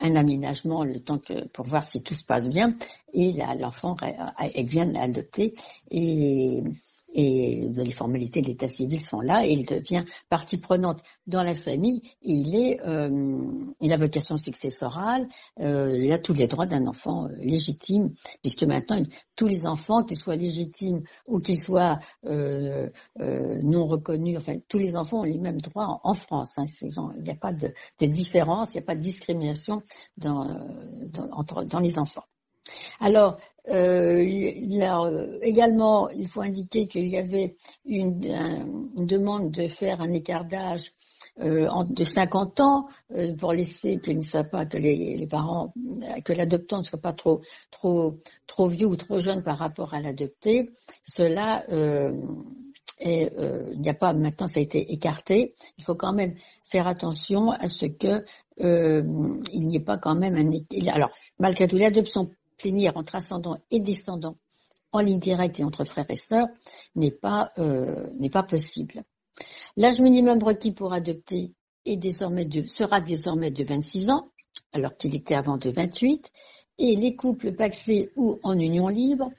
un 0.00 0.16
aménagement 0.16 0.84
le 0.84 0.98
temps 1.00 1.18
que 1.18 1.46
pour 1.48 1.64
voir 1.64 1.84
si 1.84 2.02
tout 2.02 2.14
se 2.14 2.24
passe 2.24 2.48
bien. 2.48 2.74
Et 3.12 3.34
l'enfant 3.58 3.96
est 4.40 4.64
bien 4.64 4.92
adopté 4.96 5.54
et 5.90 6.64
et 7.12 7.68
les 7.74 7.90
formalités 7.90 8.40
de 8.42 8.46
l'état 8.46 8.68
civil 8.68 9.00
sont 9.00 9.20
là 9.20 9.46
et 9.46 9.52
il 9.52 9.66
devient 9.66 10.04
partie 10.28 10.58
prenante 10.58 11.00
dans 11.26 11.42
la 11.42 11.54
famille. 11.54 12.02
Il 12.22 12.54
est, 12.56 12.80
euh, 12.86 13.10
il 13.80 13.92
a 13.92 13.96
vocation 13.96 14.36
successorale, 14.36 15.28
euh, 15.60 15.96
il 15.98 16.12
a 16.12 16.18
tous 16.18 16.34
les 16.34 16.46
droits 16.46 16.66
d'un 16.66 16.86
enfant 16.86 17.26
euh, 17.26 17.36
légitime, 17.40 18.12
puisque 18.42 18.64
maintenant 18.64 19.02
tous 19.36 19.46
les 19.46 19.66
enfants, 19.66 20.04
qu'ils 20.04 20.16
soient 20.16 20.36
légitimes 20.36 21.02
ou 21.26 21.40
qu'ils 21.40 21.60
soient 21.60 21.98
euh, 22.26 22.88
euh, 23.20 23.58
non 23.62 23.86
reconnus, 23.86 24.38
enfin 24.38 24.54
tous 24.68 24.78
les 24.78 24.96
enfants 24.96 25.20
ont 25.20 25.24
les 25.24 25.38
mêmes 25.38 25.60
droits 25.60 26.00
en, 26.02 26.14
France. 26.14 26.58
Hein, 26.58 26.64
il 26.82 27.22
n'y 27.22 27.30
a 27.30 27.34
pas 27.34 27.52
de, 27.52 27.72
différence, 28.06 28.74
il 28.74 28.78
n'y 28.78 28.82
a 28.82 28.86
pas 28.86 28.94
de 28.94 29.00
discrimination 29.00 29.82
dans, 30.16 30.44
dans, 31.08 31.30
entre, 31.32 31.64
dans 31.64 31.80
les 31.80 31.98
enfants. 31.98 32.24
Alors, 33.00 33.38
euh, 33.68 35.38
également, 35.40 36.10
il 36.10 36.26
faut 36.26 36.40
indiquer 36.40 36.86
qu'il 36.88 37.06
y 37.06 37.16
avait 37.16 37.54
une, 37.84 38.20
demande 38.96 39.50
de 39.52 39.68
faire 39.68 40.00
un 40.00 40.12
écart 40.12 40.44
d'âge 40.44 40.92
euh, 41.40 41.68
de 41.88 42.04
50 42.04 42.60
ans 42.60 42.88
euh, 43.12 43.34
pour 43.36 43.52
laisser 43.52 43.98
que 43.98 44.10
les, 44.10 45.26
parents, 45.26 45.72
que 46.24 46.32
l'adoptant 46.32 46.78
ne 46.78 46.82
soit 46.82 47.00
pas 47.00 47.12
trop 47.12 47.40
trop 47.70 48.18
trop 48.46 48.68
vieux 48.68 48.86
ou 48.86 48.96
trop 48.96 49.18
jeune 49.18 49.42
par 49.42 49.58
rapport 49.58 49.94
à 49.94 50.00
l'adopté. 50.00 50.72
Cela 51.02 51.64
il 53.04 53.80
n'y 53.80 53.88
a 53.88 53.94
pas 53.94 54.12
maintenant 54.12 54.46
ça 54.46 54.60
a 54.60 54.62
été 54.62 54.92
écarté. 54.92 55.54
Il 55.78 55.84
faut 55.84 55.94
quand 55.94 56.12
même 56.12 56.34
faire 56.64 56.86
attention 56.86 57.50
à 57.50 57.68
ce 57.68 57.86
que 57.86 58.24
il 58.58 59.66
n'y 59.66 59.76
ait 59.76 59.80
pas 59.80 59.98
quand 59.98 60.16
même 60.16 60.34
un 60.34 60.50
alors 60.92 61.10
malgré 61.38 61.66
tout 61.66 61.76
l'adoption 61.76 62.30
entre 62.94 63.16
ascendant 63.16 63.58
et 63.70 63.80
descendant 63.80 64.36
en 64.92 65.00
ligne 65.00 65.18
directe 65.18 65.58
et 65.60 65.64
entre 65.64 65.84
frères 65.84 66.10
et 66.10 66.16
sœurs 66.16 66.48
n'est 66.94 67.10
pas, 67.10 67.52
euh, 67.58 68.06
pas 68.30 68.42
possible. 68.42 69.02
L'âge 69.76 70.00
minimum 70.00 70.42
requis 70.42 70.72
pour 70.72 70.92
adopter 70.92 71.52
est 71.86 71.96
désormais 71.96 72.46
sera 72.66 73.00
désormais 73.00 73.50
de 73.50 73.64
26 73.64 74.10
ans, 74.10 74.28
alors 74.72 74.96
qu'il 74.96 75.14
était 75.14 75.34
avant 75.34 75.56
de 75.56 75.70
28, 75.70 76.30
et 76.78 76.96
les 76.96 77.16
couples 77.16 77.52
paxés 77.52 78.10
ou 78.16 78.38
en 78.42 78.58
union 78.58 78.88
libre 78.88 79.30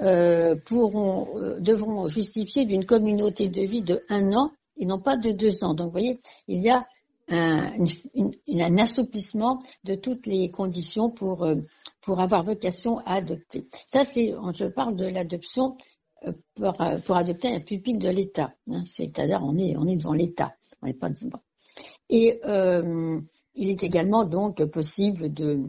euh, 0.00 0.56
euh, 0.72 1.60
devront 1.60 2.08
justifier 2.08 2.64
d'une 2.66 2.84
communauté 2.84 3.48
de 3.48 3.62
vie 3.62 3.82
de 3.82 4.02
un 4.08 4.32
an 4.32 4.50
et 4.76 4.86
non 4.86 4.98
pas 4.98 5.16
de 5.16 5.30
deux 5.30 5.62
ans. 5.64 5.74
Donc, 5.74 5.86
vous 5.86 5.92
voyez, 5.92 6.20
il 6.48 6.60
y 6.60 6.70
a 6.70 6.86
un, 7.28 7.72
un 8.48 8.78
assouplissement 8.78 9.58
de 9.84 9.94
toutes 9.94 10.26
les 10.26 10.50
conditions 10.50 11.10
pour, 11.10 11.48
pour 12.02 12.20
avoir 12.20 12.42
vocation 12.42 12.98
à 12.98 13.14
adopter. 13.14 13.66
Ça, 13.86 14.04
c'est, 14.04 14.34
je 14.56 14.66
parle 14.66 14.96
de 14.96 15.06
l'adoption 15.06 15.76
pour, 16.54 17.16
adopter 17.16 17.48
un 17.48 17.60
pupille 17.60 17.98
de 17.98 18.08
l'État. 18.10 18.54
Hein. 18.70 18.84
C'est-à-dire, 18.86 19.40
on 19.42 19.56
est, 19.56 19.76
on 19.76 19.86
est 19.86 19.96
devant 19.96 20.12
l'État. 20.12 20.52
On 20.82 20.86
n'est 20.86 20.94
pas 20.94 21.08
devant. 21.08 21.42
Et 22.10 22.40
il 23.54 23.70
est 23.70 23.82
également 23.82 24.24
donc 24.24 24.64
possible 24.66 25.32
de 25.32 25.60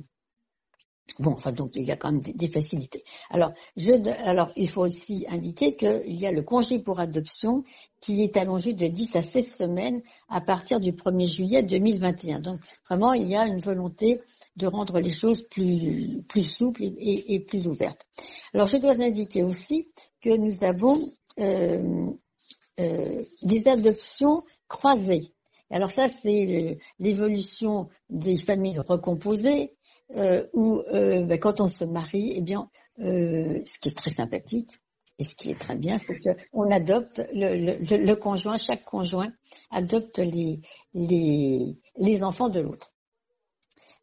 Bon, 1.20 1.32
enfin, 1.32 1.52
donc 1.52 1.72
il 1.76 1.84
y 1.84 1.92
a 1.92 1.96
quand 1.96 2.12
même 2.12 2.22
des, 2.22 2.48
facilités. 2.48 3.04
Alors, 3.30 3.54
je, 3.78 3.94
alors, 4.24 4.52
il 4.56 4.68
faut 4.68 4.86
aussi 4.86 5.26
indiquer 5.30 5.76
qu'il 5.76 6.16
y 6.16 6.26
a 6.26 6.32
le 6.32 6.42
congé 6.42 6.80
pour 6.80 7.00
adoption 7.00 7.64
qui 8.02 8.22
est 8.22 8.36
allongé 8.38 8.74
de 8.74 8.88
10 8.88 9.16
à 9.16 9.22
16 9.22 9.56
semaines 9.56 10.02
à 10.30 10.42
partir 10.42 10.80
du 10.80 10.92
1er 10.92 11.28
juillet 11.28 11.64
2021. 11.64 12.40
Donc, 12.40 12.60
vraiment, 12.90 13.14
il 13.14 13.30
y 13.30 13.36
a 13.36 13.48
une 13.48 13.60
volonté 13.60 14.20
de 14.58 14.68
rendre 14.68 15.00
les 15.00 15.12
choses 15.12 15.42
plus, 15.44 16.22
plus 16.28 16.44
souples 16.44 16.84
et, 16.84 17.40
plus 17.40 17.68
ouvertes. 17.68 18.06
Alors, 18.54 18.68
je 18.68 18.78
dois 18.78 19.02
indiquer 19.02 19.44
aussi 19.44 19.88
que 20.22 20.36
nous 20.36 20.64
avons 20.64 21.08
euh, 21.40 22.08
euh, 22.80 23.24
des 23.44 23.68
adoptions 23.68 24.44
croisées. 24.68 25.32
Alors 25.72 25.92
ça, 25.92 26.08
c'est 26.08 26.78
l'évolution 27.00 27.90
des 28.10 28.38
familles 28.38 28.80
recomposées, 28.80 29.75
euh, 30.12 30.46
où 30.54 30.82
euh, 30.94 31.26
ben, 31.26 31.40
quand 31.40 31.60
on 31.62 31.68
se 31.68 31.84
marie, 31.84 32.34
eh 32.36 32.42
bien, 32.42 32.70
euh, 33.00 33.62
ce 33.66 33.80
qui 33.80 33.90
est 33.90 33.98
très 33.98 34.12
sympathique 34.12 34.72
et 35.18 35.24
ce 35.24 35.36
qui 35.36 35.50
est 35.52 35.60
très 35.60 35.76
bien, 35.76 35.98
c'est 36.00 36.20
qu'on 36.20 36.70
adopte 36.72 37.22
le, 37.34 37.78
le, 37.80 37.98
le, 37.98 38.16
conjoint, 38.16 38.58
chaque 38.58 38.84
conjoint 38.84 39.32
adopte 39.72 40.20
les, 40.20 40.60
les, 40.94 41.78
les 41.98 42.24
enfants 42.24 42.50
de 42.50 42.60
l'autre. 42.60 42.92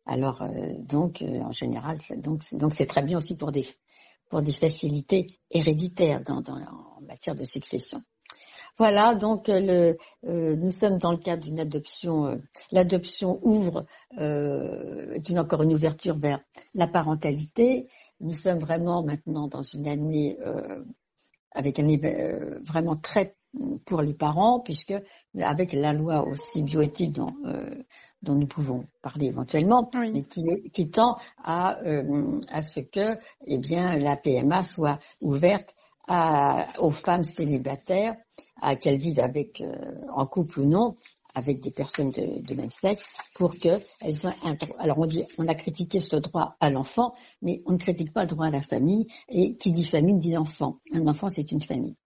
Alors 0.05 0.43
donc 0.81 1.23
en 1.23 1.53
général, 1.53 1.99
donc 2.17 2.43
donc 2.55 2.75
c'est 2.75 2.87
très 2.87 3.03
bien 3.03 3.19
aussi 3.19 3.37
pour 3.37 3.53
des 3.53 3.65
pour 4.29 4.43
des 4.43 4.51
facilités 4.51 5.39
héréditaires 5.51 6.23
dans, 6.25 6.41
dans, 6.41 6.57
en 6.57 7.01
matière 7.03 7.37
de 7.37 7.45
succession. 7.45 8.03
Voilà, 8.79 9.15
donc 9.15 9.49
euh, 9.51 9.95
euh, 10.25 10.57
nous 10.57 10.71
sommes 10.71 10.97
dans 10.99 11.13
le 11.13 11.19
cadre 11.19 11.43
d'une 11.43 11.61
adoption. 11.61 12.27
Euh, 12.27 12.37
l'adoption 12.71 13.39
ouvre 13.43 13.85
d'une 14.17 15.39
encore 15.39 15.63
une 15.63 15.75
ouverture 15.75 16.17
vers 16.19 16.41
la 16.75 16.87
parentalité. 16.87 17.89
Nous 18.21 18.33
sommes 18.33 18.59
vraiment 18.61 19.03
maintenant 19.03 19.49
dans 19.49 19.63
une 19.63 19.87
année 19.89 20.39
avec 21.53 21.79
un 21.79 21.87
vraiment 22.63 22.97
très 22.97 23.35
pour 23.85 24.01
les 24.01 24.15
parents, 24.15 24.61
puisque 24.61 24.95
avec 25.39 25.73
la 25.73 25.93
loi 25.93 26.27
aussi 26.27 26.63
bioéthique 26.63 27.13
dont, 27.13 27.35
dont 28.23 28.35
nous 28.35 28.47
pouvons 28.47 28.85
parler 29.03 29.27
éventuellement, 29.27 29.91
mais 29.95 30.23
qui, 30.23 30.43
qui 30.73 30.91
tend 30.91 31.19
à, 31.43 31.79
à 32.49 32.63
ce 32.63 32.81
que 32.81 33.19
eh 33.47 33.59
bien, 33.59 33.97
la 33.97 34.17
PMA 34.17 34.63
soit 34.63 34.99
ouverte 35.21 35.75
aux 36.79 36.91
femmes 36.91 37.23
célibataires, 37.25 38.17
à 38.61 38.77
qu'elles 38.77 38.99
vivent 38.99 39.21
avec, 39.21 39.61
euh, 39.61 39.75
en 40.15 40.27
couple 40.27 40.61
ou 40.61 40.67
non, 40.67 40.95
avec 41.35 41.61
des 41.61 41.71
personnes 41.71 42.11
de, 42.11 42.55
même 42.55 42.71
sexe, 42.71 43.15
pour 43.35 43.55
qu'elles 43.57 43.81
aient 44.03 44.37
un 44.45 44.55
droit. 44.55 44.77
Alors 44.79 44.99
on 44.99 45.07
dit, 45.07 45.25
on 45.39 45.49
a 45.49 45.55
critiqué 45.55 45.99
ce 45.99 46.17
droit 46.17 46.57
à 46.61 46.71
l'enfant, 46.71 47.15
mais 47.41 47.59
on 47.67 47.73
ne 47.73 47.79
critique 47.79 48.13
pas 48.13 48.23
le 48.23 48.29
droit 48.29 48.47
à 48.47 48.51
la 48.51 48.63
famille. 48.63 49.07
Et 49.29 49.57
qui 49.57 49.73
dit 49.73 49.85
famille 49.85 50.19
dit 50.19 50.37
enfant. 50.37 50.79
Un 50.93 51.07
enfant, 51.07 51.29
c'est 51.29 51.51
une 51.53 51.63
famille. 51.63 51.97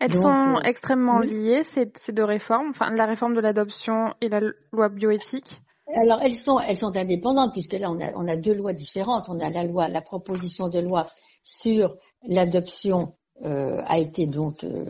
Elles 0.00 0.12
sont 0.12 0.28
euh, 0.28 0.60
extrêmement 0.64 1.20
liées, 1.20 1.62
ces, 1.62 1.86
deux 2.12 2.24
réformes, 2.24 2.70
enfin 2.70 2.90
la 2.94 3.06
réforme 3.06 3.34
de 3.34 3.40
l'adoption 3.40 4.14
et 4.20 4.28
la 4.28 4.40
loi 4.72 4.88
bioéthique. 4.88 5.60
Alors 5.94 6.20
elles 6.22 6.34
sont, 6.34 6.58
elles 6.58 6.76
sont 6.76 6.96
indépendantes 6.96 7.52
puisque 7.52 7.72
là 7.72 7.90
on 7.90 8.00
a, 8.00 8.12
on 8.14 8.28
a 8.28 8.36
deux 8.36 8.54
lois 8.54 8.74
différentes. 8.74 9.28
On 9.28 9.40
a 9.40 9.48
la 9.48 9.64
loi, 9.64 9.88
la 9.88 10.02
proposition 10.02 10.68
de 10.68 10.78
loi 10.78 11.08
sur 11.42 11.96
l'adoption 12.26 13.14
euh, 13.44 13.82
a 13.86 13.98
été 13.98 14.26
donc 14.26 14.62
euh, 14.62 14.84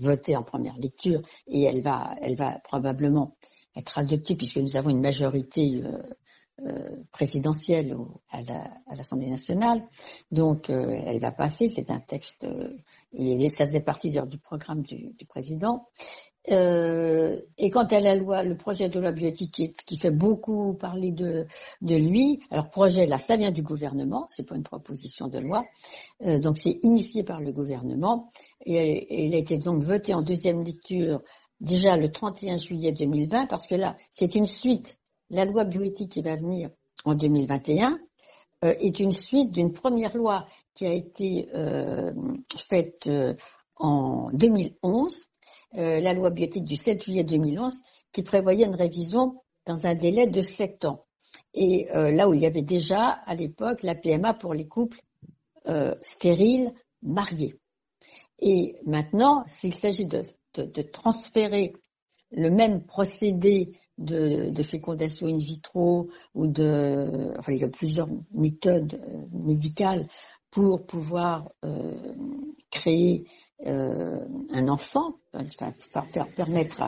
votée 0.00 0.34
en 0.36 0.42
première 0.42 0.76
lecture 0.76 1.20
et 1.46 1.64
elle 1.64 1.82
va, 1.82 2.14
elle 2.22 2.36
va 2.36 2.58
probablement 2.60 3.36
être 3.76 3.98
adoptée 3.98 4.34
puisque 4.34 4.58
nous 4.58 4.76
avons 4.76 4.88
une 4.90 5.00
majorité 5.00 5.82
euh, 6.62 7.02
présidentielle 7.10 7.96
à 8.30 8.94
l'Assemblée 8.94 9.28
nationale. 9.28 9.82
Donc 10.30 10.70
elle 10.70 11.18
va 11.20 11.32
passer, 11.32 11.66
c'est 11.66 11.90
un 11.90 11.98
texte, 11.98 12.46
et 13.14 13.48
ça 13.48 13.66
faisait 13.66 13.80
partie 13.80 14.10
du 14.10 14.38
programme 14.38 14.82
du, 14.82 15.12
du 15.14 15.26
président. 15.26 15.88
Euh, 16.50 17.40
et 17.56 17.70
quant 17.70 17.84
à 17.84 18.00
la 18.00 18.16
loi, 18.16 18.42
le 18.42 18.56
projet 18.56 18.88
de 18.88 18.98
loi 18.98 19.12
bioéthique 19.12 19.76
qui, 19.86 19.96
fait 19.96 20.10
beaucoup 20.10 20.74
parler 20.74 21.12
de, 21.12 21.46
de, 21.82 21.94
lui, 21.94 22.40
alors 22.50 22.68
projet 22.68 23.06
là, 23.06 23.18
ça 23.18 23.36
vient 23.36 23.52
du 23.52 23.62
gouvernement, 23.62 24.26
c'est 24.30 24.48
pas 24.48 24.56
une 24.56 24.64
proposition 24.64 25.28
de 25.28 25.38
loi, 25.38 25.64
euh, 26.22 26.40
donc 26.40 26.58
c'est 26.58 26.80
initié 26.82 27.22
par 27.22 27.40
le 27.40 27.52
gouvernement. 27.52 28.30
Et, 28.66 29.24
il 29.26 29.34
a 29.34 29.38
été 29.38 29.56
donc 29.56 29.82
voté 29.82 30.14
en 30.14 30.22
deuxième 30.22 30.64
lecture 30.64 31.22
déjà 31.60 31.96
le 31.96 32.10
31 32.10 32.56
juillet 32.56 32.90
2020 32.92 33.46
parce 33.46 33.68
que 33.68 33.76
là 33.76 33.96
c'est 34.10 34.34
une 34.34 34.46
suite, 34.46 34.98
la 35.30 35.44
loi 35.44 35.62
bioéthique 35.64 36.10
qui 36.10 36.22
va 36.22 36.34
venir 36.34 36.70
en 37.04 37.14
2021 37.14 38.00
euh, 38.64 38.74
est 38.80 39.00
une 39.00 39.12
suite 39.12 39.52
d'une 39.52 39.72
première 39.72 40.16
loi 40.16 40.46
qui 40.74 40.86
a 40.86 40.92
été 40.92 41.48
euh, 41.54 42.12
faite 42.56 43.06
euh, 43.06 43.34
en 43.76 44.30
2011 44.32 45.26
euh, 45.76 46.00
la 46.00 46.12
loi 46.12 46.30
biotique 46.30 46.64
du 46.64 46.76
7 46.76 47.02
juillet 47.02 47.24
2011 47.24 47.74
qui 48.12 48.22
prévoyait 48.22 48.66
une 48.66 48.74
révision 48.74 49.40
dans 49.66 49.86
un 49.86 49.94
délai 49.94 50.26
de 50.26 50.42
7 50.42 50.84
ans. 50.84 51.06
Et 51.54 51.90
euh, 51.94 52.10
là 52.10 52.28
où 52.28 52.34
il 52.34 52.40
y 52.40 52.46
avait 52.46 52.62
déjà 52.62 53.06
à 53.24 53.34
l'époque 53.34 53.82
la 53.82 53.94
PMA 53.94 54.34
pour 54.34 54.52
les 54.52 54.66
couples 54.66 55.00
euh, 55.68 55.94
stériles 56.02 56.72
mariés. 57.02 57.54
Et 58.38 58.74
maintenant, 58.84 59.44
s'il 59.46 59.74
s'agit 59.74 60.06
de, 60.06 60.22
transférer 60.92 61.72
le 62.32 62.50
même 62.50 62.84
procédé 62.84 63.72
de, 63.96 64.62
fécondation 64.62 65.26
in 65.28 65.36
vitro 65.36 66.10
ou 66.34 66.46
de, 66.48 67.32
enfin 67.38 67.52
il 67.52 67.60
y 67.60 67.64
a 67.64 67.68
plusieurs 67.68 68.08
méthodes 68.32 69.00
médicales 69.32 70.06
pour 70.50 70.84
pouvoir 70.84 71.50
créer 72.70 73.24
euh, 73.66 74.24
un 74.50 74.68
enfant, 74.68 75.16
permettre, 76.36 76.82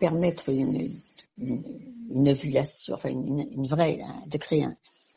permettre 0.00 0.48
une, 0.48 0.90
une, 1.38 2.28
ovulation, 2.28 2.94
enfin 2.94 3.10
une, 3.10 3.66
vraie, 3.66 4.00
de 4.26 4.38
créer 4.38 4.64
un, 4.64 4.74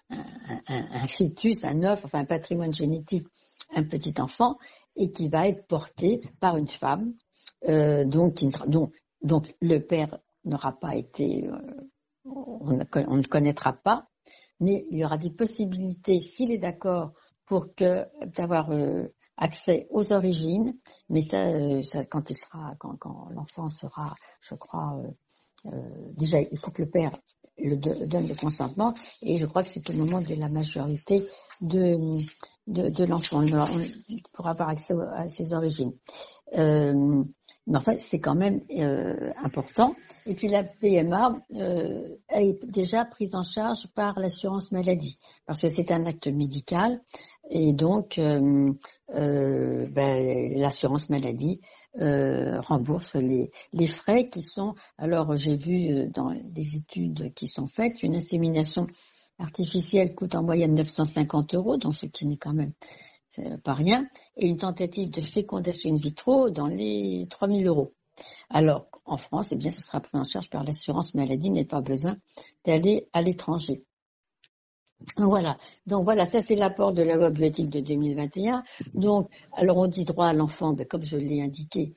un, 0.09 0.87
un, 0.91 1.07
fœtus, 1.07 1.63
un 1.63 1.83
œuf, 1.83 2.05
enfin 2.05 2.19
un 2.19 2.25
patrimoine 2.25 2.73
génétique, 2.73 3.27
un 3.73 3.83
petit 3.83 4.13
enfant, 4.19 4.57
et 4.95 5.11
qui 5.11 5.29
va 5.29 5.47
être 5.47 5.65
porté 5.67 6.21
par 6.39 6.57
une 6.57 6.67
femme, 6.67 7.13
euh, 7.67 8.05
donc, 8.05 8.43
donc, 8.67 8.91
donc, 9.21 9.55
le 9.61 9.79
père 9.79 10.19
n'aura 10.45 10.73
pas 10.73 10.95
été, 10.95 11.47
euh, 11.47 11.57
on, 12.25 12.73
ne, 12.73 13.23
connaîtra 13.23 13.73
pas, 13.73 14.07
mais 14.59 14.85
il 14.91 14.99
y 14.99 15.05
aura 15.05 15.17
des 15.17 15.31
possibilités, 15.31 16.21
s'il 16.21 16.51
est 16.51 16.57
d'accord, 16.57 17.13
pour 17.45 17.73
que 17.75 18.05
d'avoir 18.35 18.71
euh, 18.71 19.07
accès 19.37 19.87
aux 19.89 20.13
origines, 20.13 20.75
mais 21.09 21.21
ça, 21.21 21.47
euh, 21.47 21.81
ça 21.81 22.03
quand 22.03 22.29
il 22.29 22.37
sera, 22.37 22.75
quand, 22.79 22.97
l'enfant 23.31 23.67
sera, 23.67 24.15
je 24.41 24.55
crois, 24.55 25.01
euh, 25.65 25.71
euh, 25.73 26.11
déjà 26.13 26.39
il 26.39 26.57
faut 26.57 26.71
que 26.71 26.83
le 26.83 26.89
père 26.89 27.11
le 27.57 27.75
donne 27.75 28.27
le 28.27 28.35
consentement, 28.35 28.93
et 29.21 29.37
je 29.37 29.45
crois 29.45 29.61
que 29.61 29.69
c'est 29.69 29.87
au 29.89 29.93
moment 29.93 30.21
de 30.21 30.33
la 30.33 30.49
majorité 30.49 31.23
de 31.61 31.97
de, 32.67 33.03
l'enfant 33.03 33.43
pour 34.33 34.47
avoir 34.47 34.69
accès 34.69 34.93
à 35.15 35.27
ses 35.27 35.53
origines. 35.53 35.93
Euh, 36.57 37.23
mais 37.67 37.77
en 37.77 37.81
fait, 37.81 37.99
c'est 37.99 38.19
quand 38.19 38.35
même 38.35 38.61
important. 39.43 39.93
Et 40.25 40.35
puis 40.35 40.47
la 40.47 40.63
PMA 40.63 41.41
est 42.29 42.65
déjà 42.65 43.05
prise 43.05 43.35
en 43.35 43.43
charge 43.43 43.87
par 43.93 44.19
l'assurance 44.19 44.71
maladie, 44.71 45.19
parce 45.45 45.61
que 45.61 45.67
c'est 45.67 45.91
un 45.91 46.05
acte 46.05 46.27
médical, 46.27 47.01
et 47.51 47.73
donc 47.73 48.17
euh, 48.17 48.71
euh 49.13 49.85
ben, 49.87 50.53
l'assurance 50.57 51.09
maladie 51.09 51.59
euh, 51.99 52.61
rembourse 52.61 53.15
les, 53.15 53.51
frais 53.87 54.29
qui 54.29 54.41
sont. 54.41 54.73
Alors 54.97 55.35
j'ai 55.35 55.55
vu 55.55 56.07
dans 56.09 56.29
les 56.29 56.77
études 56.77 57.33
qui 57.33 57.47
sont 57.47 57.67
faites, 57.67 58.01
une 58.03 58.15
insémination 58.15 58.87
artificielle 59.37 60.15
coûte 60.15 60.33
en 60.35 60.43
moyenne 60.43 60.75
950 60.75 61.53
euros, 61.55 61.77
donc 61.77 61.93
ce 61.95 62.05
qui 62.05 62.25
n'est 62.25 62.37
quand 62.37 62.53
même 62.53 62.73
pas 63.63 63.73
rien, 63.73 64.07
et 64.37 64.47
une 64.47 64.57
tentative 64.57 65.09
de 65.09 65.21
fécondation 65.21 65.89
in 65.89 65.95
vitro 65.95 66.49
dans 66.49 66.67
les 66.67 67.27
3000 67.29 67.67
euros. 67.67 67.93
Alors, 68.49 68.87
en 69.05 69.17
France, 69.17 69.51
eh 69.51 69.55
bien, 69.55 69.71
ce 69.71 69.81
sera 69.81 69.99
pris 69.99 70.17
en 70.17 70.23
charge 70.23 70.49
par 70.49 70.63
l'assurance 70.63 71.15
maladie, 71.15 71.49
n'est 71.49 71.65
pas 71.65 71.81
besoin 71.81 72.17
d'aller 72.65 73.09
à 73.13 73.21
l'étranger. 73.21 73.83
Voilà. 75.17 75.57
Donc 75.85 76.03
voilà, 76.03 76.25
ça 76.25 76.41
c'est 76.41 76.55
l'apport 76.55 76.93
de 76.93 77.03
la 77.03 77.15
loi 77.15 77.29
bioéthique 77.29 77.69
de 77.69 77.79
2021. 77.79 78.63
Donc, 78.93 79.29
alors 79.53 79.77
on 79.77 79.87
dit 79.87 80.05
droit 80.05 80.27
à 80.27 80.33
l'enfant, 80.33 80.73
ben, 80.73 80.85
comme 80.85 81.03
je 81.03 81.17
l'ai 81.17 81.41
indiqué, 81.41 81.93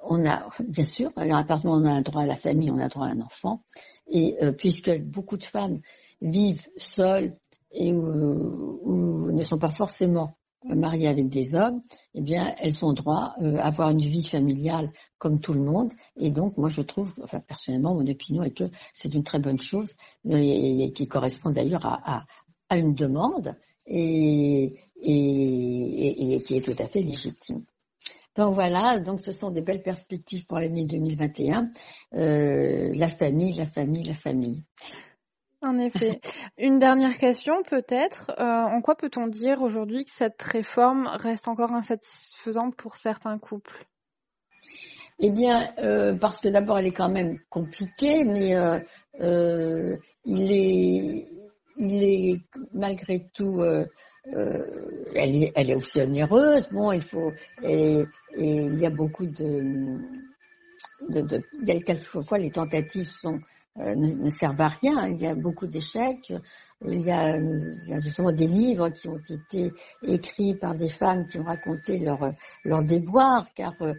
on 0.00 0.24
a, 0.26 0.48
bien 0.60 0.84
sûr, 0.84 1.10
alors 1.16 1.38
à 1.38 1.60
on 1.64 1.84
a 1.84 1.90
un 1.90 2.02
droit 2.02 2.22
à 2.22 2.26
la 2.26 2.36
famille, 2.36 2.70
on 2.70 2.78
a 2.78 2.88
droit 2.88 3.06
à 3.06 3.10
un 3.10 3.20
enfant. 3.20 3.62
Et 4.08 4.36
euh, 4.42 4.52
puisque 4.52 4.96
beaucoup 5.00 5.36
de 5.36 5.44
femmes 5.44 5.80
vivent 6.20 6.66
seules 6.76 7.36
et 7.72 7.92
ou 7.92 9.30
ne 9.30 9.42
sont 9.42 9.58
pas 9.58 9.68
forcément 9.68 10.38
mariées 10.64 11.08
avec 11.08 11.28
des 11.28 11.54
hommes, 11.54 11.80
eh 12.14 12.20
bien, 12.20 12.54
elles 12.58 12.84
ont 12.84 12.92
droit 12.92 13.34
à 13.38 13.66
avoir 13.66 13.90
une 13.90 14.00
vie 14.00 14.24
familiale 14.24 14.90
comme 15.18 15.40
tout 15.40 15.52
le 15.52 15.60
monde. 15.60 15.92
Et 16.16 16.30
donc, 16.30 16.56
moi, 16.56 16.68
je 16.68 16.82
trouve, 16.82 17.12
enfin, 17.22 17.40
personnellement, 17.40 17.94
mon 17.94 18.06
opinion 18.06 18.42
est 18.42 18.50
que 18.50 18.64
c'est 18.92 19.14
une 19.14 19.22
très 19.22 19.38
bonne 19.38 19.60
chose 19.60 19.94
et, 20.28 20.90
qui 20.92 21.06
correspond 21.06 21.50
d'ailleurs 21.50 21.86
à, 21.86 22.24
une 22.76 22.94
demande 22.94 23.56
et, 23.86 24.74
et, 25.00 26.34
et 26.34 26.42
qui 26.42 26.56
est 26.56 26.60
tout 26.60 26.82
à 26.82 26.86
fait 26.86 27.00
légitime. 27.00 27.64
Donc 28.38 28.54
voilà, 28.54 29.00
donc 29.00 29.20
ce 29.20 29.32
sont 29.32 29.50
des 29.50 29.62
belles 29.62 29.82
perspectives 29.82 30.46
pour 30.46 30.60
l'année 30.60 30.84
2021. 30.84 31.70
Euh, 32.14 32.92
la 32.94 33.08
famille, 33.08 33.52
la 33.54 33.66
famille, 33.66 34.04
la 34.04 34.14
famille. 34.14 34.62
En 35.60 35.76
effet. 35.76 36.20
Une 36.56 36.78
dernière 36.78 37.18
question 37.18 37.64
peut-être. 37.64 38.30
Euh, 38.38 38.44
en 38.44 38.80
quoi 38.80 38.94
peut-on 38.94 39.26
dire 39.26 39.60
aujourd'hui 39.60 40.04
que 40.04 40.12
cette 40.12 40.40
réforme 40.40 41.08
reste 41.14 41.48
encore 41.48 41.72
insatisfaisante 41.72 42.76
pour 42.76 42.94
certains 42.94 43.38
couples? 43.38 43.84
Eh 45.18 45.32
bien, 45.32 45.72
euh, 45.78 46.14
parce 46.14 46.40
que 46.40 46.46
d'abord 46.46 46.78
elle 46.78 46.86
est 46.86 46.92
quand 46.92 47.10
même 47.10 47.40
compliquée, 47.50 48.24
mais 48.24 48.54
il 49.18 50.52
est, 50.52 51.26
il 51.78 52.04
est 52.04 52.40
malgré 52.72 53.26
tout 53.34 53.60
euh, 53.60 53.86
elle, 55.14 55.42
est, 55.42 55.52
elle, 55.54 55.70
est, 55.70 55.74
aussi 55.74 56.00
onéreuse. 56.00 56.68
Bon, 56.70 56.92
il 56.92 57.00
faut 57.00 57.32
et, 57.62 58.04
il 58.36 58.78
y 58.78 58.84
a 58.86 58.90
beaucoup 58.90 59.26
de, 59.26 59.98
de, 61.08 61.20
de, 61.22 61.40
il 61.62 61.68
y 61.68 61.72
a 61.72 61.80
quelquefois 61.80 62.38
les 62.38 62.50
tentatives 62.50 63.08
sont 63.08 63.40
euh, 63.80 63.94
ne, 63.94 64.30
servent 64.30 64.60
à 64.60 64.68
rien. 64.68 65.08
Il 65.08 65.20
y 65.20 65.26
a 65.26 65.34
beaucoup 65.34 65.66
d'échecs. 65.66 66.32
Il 66.86 67.00
y, 67.00 67.10
a, 67.10 67.40
justement 68.00 68.30
des 68.30 68.46
livres 68.46 68.88
qui 68.90 69.08
ont 69.08 69.18
été 69.18 69.72
écrits 70.02 70.54
par 70.54 70.76
des 70.76 70.88
femmes 70.88 71.26
qui 71.26 71.38
ont 71.38 71.44
raconté 71.44 71.98
leur, 71.98 72.32
leur 72.64 72.84
déboire, 72.84 73.48
car 73.54 73.74
euh, 73.80 73.94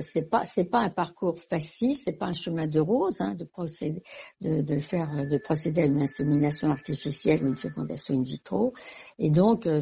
c'est 0.00 0.30
pas 0.30 0.44
c'est 0.46 0.64
pas 0.64 0.80
un 0.80 0.90
parcours 0.90 1.38
facile, 1.38 1.94
c'est 1.94 2.18
pas 2.18 2.26
un 2.26 2.32
chemin 2.32 2.66
de 2.66 2.80
rose 2.80 3.20
hein, 3.20 3.34
de 3.34 3.44
procéder 3.44 4.02
de, 4.40 4.62
de, 4.62 4.78
faire 4.78 5.26
de 5.26 5.38
procéder 5.38 5.82
à 5.82 5.86
une 5.86 6.00
insémination 6.00 6.70
artificielle 6.70 7.44
ou 7.44 7.48
une 7.48 7.56
fécondation 7.56 8.14
in 8.14 8.22
vitro. 8.22 8.72
Et 9.18 9.30
donc, 9.30 9.66
euh, 9.66 9.80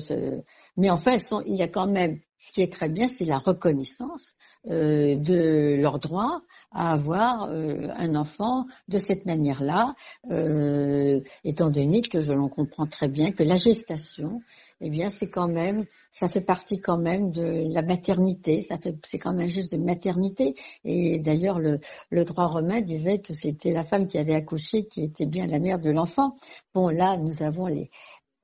mais 0.77 0.91
enfin, 0.91 1.13
elles 1.13 1.21
sont, 1.21 1.43
il 1.47 1.55
y 1.55 1.63
a 1.63 1.69
quand 1.69 1.87
même 1.87 2.19
ce 2.41 2.53
qui 2.53 2.63
est 2.63 2.73
très 2.73 2.89
bien, 2.89 3.07
c'est 3.07 3.27
la 3.27 3.37
reconnaissance 3.39 4.35
euh, 4.67 5.15
de 5.15 5.77
leur 5.79 5.99
droit 5.99 6.41
à 6.73 6.93
avoir 6.93 7.51
euh, 7.51 7.89
un 7.97 8.15
enfant 8.15 8.65
de 8.89 8.97
cette 8.97 9.27
manière-là, 9.27 9.95
euh, 10.31 11.21
étant 11.45 11.69
donné 11.69 12.01
que 12.01 12.21
je 12.23 12.33
l'en 12.33 12.49
comprends 12.49 12.87
très 12.87 13.09
bien 13.09 13.33
que 13.33 13.43
la 13.43 13.57
gestation, 13.57 14.41
eh 14.81 14.89
bien, 14.89 15.11
c'est 15.11 15.29
quand 15.29 15.49
même, 15.49 15.85
ça 16.11 16.29
fait 16.29 16.41
partie 16.41 16.79
quand 16.79 16.97
même 16.97 17.31
de 17.31 17.71
la 17.71 17.83
maternité, 17.83 18.63
ça 18.63 18.79
fait, 18.79 18.97
c'est 19.05 19.19
quand 19.19 19.35
même 19.35 19.49
juste 19.49 19.73
de 19.73 19.77
maternité. 19.77 20.55
Et 20.85 21.21
d'ailleurs, 21.21 21.59
le, 21.59 21.79
le 22.09 22.25
droit 22.25 22.47
romain 22.47 22.81
disait 22.81 23.19
que 23.19 23.35
c'était 23.35 23.73
la 23.73 23.85
femme 23.85 24.07
qui 24.07 24.17
avait 24.17 24.35
accouché 24.35 24.87
qui 24.87 25.03
était 25.03 25.27
bien 25.27 25.47
la 25.47 25.59
mère 25.59 25.79
de 25.79 25.91
l'enfant. 25.91 26.37
Bon, 26.73 26.89
là, 26.89 27.19
nous 27.19 27.43
avons 27.43 27.67
les, 27.67 27.91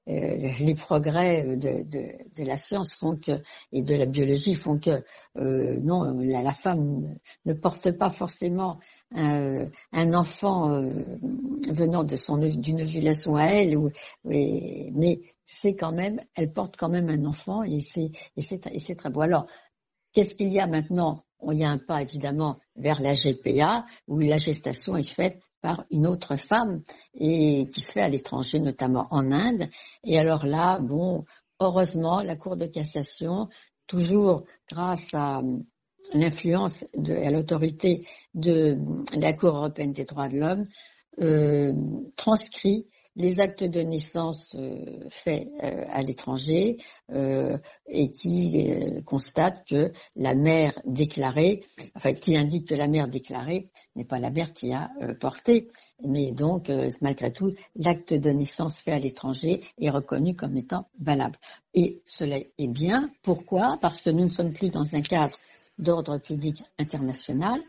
euh, 0.09 0.53
les 0.61 0.75
progrès 0.77 1.57
de, 1.57 2.45
la 2.45 2.57
science 2.57 2.97
et 3.73 3.83
de 3.83 3.95
la 3.95 4.07
biologie 4.07 4.55
font 4.55 4.79
que 4.79 5.03
euh, 5.37 5.81
non 5.81 6.05
la, 6.21 6.53
femme 6.53 7.19
ne, 7.45 7.53
porte 7.55 7.91
pas 7.91 8.11
forcément 8.11 8.79
un, 9.13 9.69
enfant 10.15 10.71
euh, 10.71 11.03
venant 11.69 12.05
de 12.05 12.15
son 12.15 12.37
d'une 12.37 12.83
ovulation 12.83 13.35
à 13.35 13.47
elle 13.47 13.77
mais 14.25 15.21
c'est 15.45 15.75
quand 15.75 15.93
même 15.93 16.21
elle 16.37 16.53
porte 16.53 16.77
quand 16.77 16.89
même 16.89 17.09
un 17.09 17.25
enfant 17.25 17.65
et 17.65 17.81
c'est 17.81 18.11
et 18.37 18.43
c'est 18.43 18.95
très 18.97 19.11
beau. 19.11 19.23
Alors 19.23 19.47
qu'est-ce 20.13 20.37
qu'il 20.37 20.53
y 20.53 20.61
a 20.61 20.69
maintenant? 20.69 21.25
Il 21.51 21.59
y 21.59 21.65
a 21.65 21.71
un 21.71 21.79
pas 21.79 22.01
évidemment 22.01 22.59
vers 22.77 23.01
la 23.01 23.13
GPA 23.13 23.85
où 24.09 24.19
la 24.21 24.39
gestation 24.39 24.97
est 24.97 25.09
faite 25.09 25.43
par 25.61 25.85
une 25.91 26.07
autre 26.07 26.37
femme 26.37 26.83
et 27.15 27.69
qui 27.73 27.81
se 27.81 27.93
fait 27.93 28.01
à 28.01 28.09
l'étranger, 28.09 28.59
notamment 28.59 29.07
en 29.11 29.31
Inde. 29.33 29.69
Et 30.05 30.19
alors 30.19 30.47
là, 30.47 30.79
bon, 30.81 31.25
heureusement, 31.61 32.21
la 32.23 32.37
Cour 32.37 32.57
de 32.57 32.67
cassation, 32.67 33.49
toujours 33.87 34.45
grâce 34.69 35.13
à 35.15 35.43
l'influence 36.13 36.85
et 36.95 37.27
à 37.27 37.31
l'autorité 37.31 38.07
de 38.35 38.79
la 39.15 39.33
Cour 39.33 39.57
européenne 39.57 39.93
des 39.93 40.05
droits 40.05 40.29
de 40.29 40.39
l'homme, 40.39 40.67
euh, 41.21 41.73
transcrit 42.17 42.87
les 43.17 43.41
actes 43.41 43.65
de 43.65 43.81
naissance 43.81 44.55
euh, 44.59 45.09
faits 45.09 45.49
euh, 45.63 45.85
à 45.91 46.03
l'étranger 46.03 46.77
euh, 47.11 47.57
et 47.89 48.11
qui 48.11 48.69
constatent 49.05 49.67
que 49.67 49.93
la 50.15 50.35
mère 50.35 50.79
déclarée, 50.85 51.65
enfin 51.95 52.13
qui 52.13 52.37
indique 52.37 52.69
que 52.69 52.75
la 52.75 52.89
mère 52.89 53.09
déclarée 53.09 53.71
n'est 53.95 54.05
pas 54.05 54.19
la 54.19 54.31
mère 54.31 54.53
qui 54.53 54.73
a 54.73 54.91
porté, 55.21 55.69
mais 56.05 56.33
donc 56.33 56.71
malgré 57.01 57.33
tout 57.33 57.53
l'acte 57.77 58.13
de 58.13 58.31
naissance 58.31 58.81
fait 58.81 58.93
à 58.93 58.99
l'étranger 58.99 59.61
est 59.79 59.91
reconnu 59.91 60.35
comme 60.35 60.57
étant 60.57 60.89
valable. 61.01 61.39
Et 61.75 62.03
cela 62.05 62.39
est 62.59 62.69
bien. 62.69 63.11
Pourquoi? 63.23 63.79
Parce 63.81 64.01
que 64.01 64.11
nous 64.11 64.25
ne 64.25 64.29
sommes 64.29 64.53
plus 64.53 64.71
dans 64.71 64.95
un 64.95 65.01
cadre 65.01 65.37
d'ordre 65.79 66.19
public 66.19 66.63
international 66.79 67.61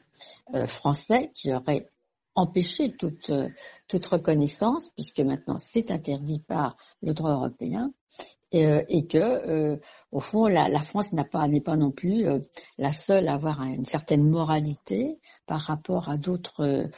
français 0.68 1.32
qui 1.34 1.54
aurait 1.54 1.88
empêcher 2.38 2.96
toute, 2.96 3.32
toute 3.90 4.06
reconnaissance, 4.06 4.90
puisque 4.96 5.20
maintenant 5.20 5.58
c'est 5.60 5.92
interdit 5.92 6.40
par 6.48 6.78
le 7.02 7.14
droit 7.14 7.32
européen, 7.32 7.92
et, 8.52 8.66
euh, 8.66 8.82
que, 9.10 9.18
euh, 9.18 9.78
au 10.12 10.20
fond, 10.22 10.48
la, 10.48 10.70
la 10.70 10.80
France 10.82 11.12
n'a 11.12 11.26
pas 11.26 11.48
n'est 11.50 11.62
pas 11.62 11.76
non 11.76 11.92
plus 11.92 12.26
euh, 12.28 12.40
la 12.78 12.94
seule 12.94 13.28
à 13.28 13.34
avoir 13.34 13.62
une 13.64 13.84
certaine 13.84 14.24
moralité 14.24 15.20
par 15.46 15.60
rapport 15.62 16.10
à 16.10 16.18
d'autres 16.18 16.90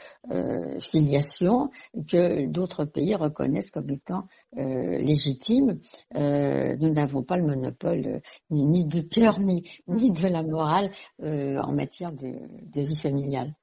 filiations 0.80 1.70
que 2.08 2.46
d'autres 2.46 2.84
pays 2.84 3.14
reconnaissent 3.14 3.70
comme 3.70 3.90
étant 3.90 4.26
légitimes. 4.56 5.78
nous 6.14 6.90
n'avons 6.92 7.22
pas 7.22 7.36
le 7.36 7.46
monopole 7.46 8.20
ni, 8.50 8.66
ni, 8.66 8.86
du 8.86 9.06
cœur 9.08 9.38
ni, 9.40 9.68
ni 9.88 10.10
de 10.12 10.28
la 10.28 10.42
morale 10.42 10.90
en 11.22 11.72
matière 11.72 12.12
de, 12.12 12.34
de 12.72 12.80
vie 12.82 12.96
familiale. 12.96 13.54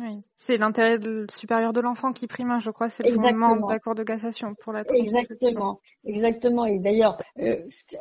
Oui. 0.00 0.10
C'est 0.36 0.56
l'intérêt 0.56 0.98
supérieur 1.32 1.72
de 1.72 1.80
l'enfant 1.80 2.10
qui 2.10 2.26
prime, 2.26 2.50
hein, 2.50 2.58
je 2.58 2.70
crois, 2.70 2.88
c'est 2.88 3.04
le 3.04 3.14
fondement 3.14 3.56
d'accord 3.68 3.94
de 3.94 4.02
cassation 4.02 4.54
pour 4.56 4.72
la 4.72 4.82
Exactement, 4.92 5.80
exactement. 6.04 6.64
Et 6.66 6.78
d'ailleurs, 6.80 7.16
euh, 7.38 7.56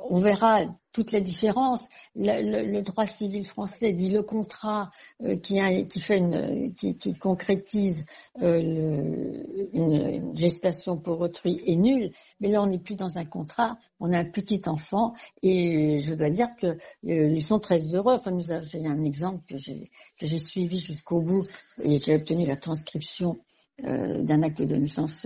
on 0.10 0.20
verra 0.20 0.62
toutes 0.94 1.12
les 1.12 1.22
différences. 1.22 1.88
Le, 2.16 2.82
droit 2.82 3.08
civil 3.08 3.46
français 3.46 3.92
dit 3.92 4.12
le 4.12 4.22
contrat 4.22 4.92
euh, 5.24 5.36
qui, 5.36 5.60
fait 6.00 6.20
une, 6.20 6.74
qui, 6.76 7.16
concrétise 7.16 8.06
euh, 8.42 9.44
une, 9.74 10.38
gestation 10.38 10.98
pour 10.98 11.20
autrui 11.20 11.62
est 11.66 11.76
nul, 11.76 12.12
mais 12.40 12.50
là 12.50 12.62
on 12.62 12.68
n'est 12.68 12.80
plus 12.80 12.96
dans 12.96 13.18
un 13.18 13.26
contrat, 13.26 13.78
on 14.00 14.14
a 14.14 14.20
un 14.20 14.26
petit 14.26 14.62
enfant. 14.68 15.14
Et 15.42 16.00
je 16.00 16.14
dois 16.14 16.30
dire 16.30 16.50
que 16.62 16.78
euh, 17.10 17.42
sont 17.42 17.60
très 17.60 17.80
heureux. 17.94 18.14
Enfin, 18.14 18.32
nous 18.32 18.44
j'ai 18.44 18.86
un 18.86 19.04
exemple 19.04 19.44
que 19.46 19.58
j'ai 19.58 20.40
suivi 20.40 20.78
jusqu'au 20.78 21.20
bout. 21.20 21.46
Et 21.84 22.00
j'ai 22.00 22.16
obtenu 22.16 22.46
la 22.46 22.56
transcription 22.56 23.40
d'un 23.82 24.44
acte 24.44 24.62
de 24.62 24.76
naissance 24.76 25.26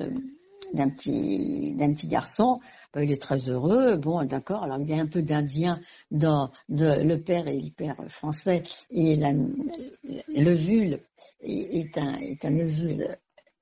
d'un 0.73 0.89
petit 0.89 2.08
garçon 2.08 2.60
il 3.03 3.12
est 3.12 3.21
très 3.21 3.39
heureux. 3.49 3.97
Bon 3.97 4.23
d'accord. 4.25 4.63
Alors 4.63 4.79
il 4.79 4.89
y 4.89 4.93
a 4.93 5.01
un 5.01 5.07
peu 5.07 5.21
d'indien 5.21 5.79
dans 6.12 6.51
le 6.69 7.15
père 7.17 7.47
et 7.47 7.60
le 7.60 7.71
père 7.71 7.97
français 8.10 8.63
et 8.89 9.15
la, 9.15 9.33
l'ovule 10.36 10.99
est 11.41 11.97
un 11.97 12.15
est 12.15 12.45
un 12.45 12.60
ovule 12.60 13.17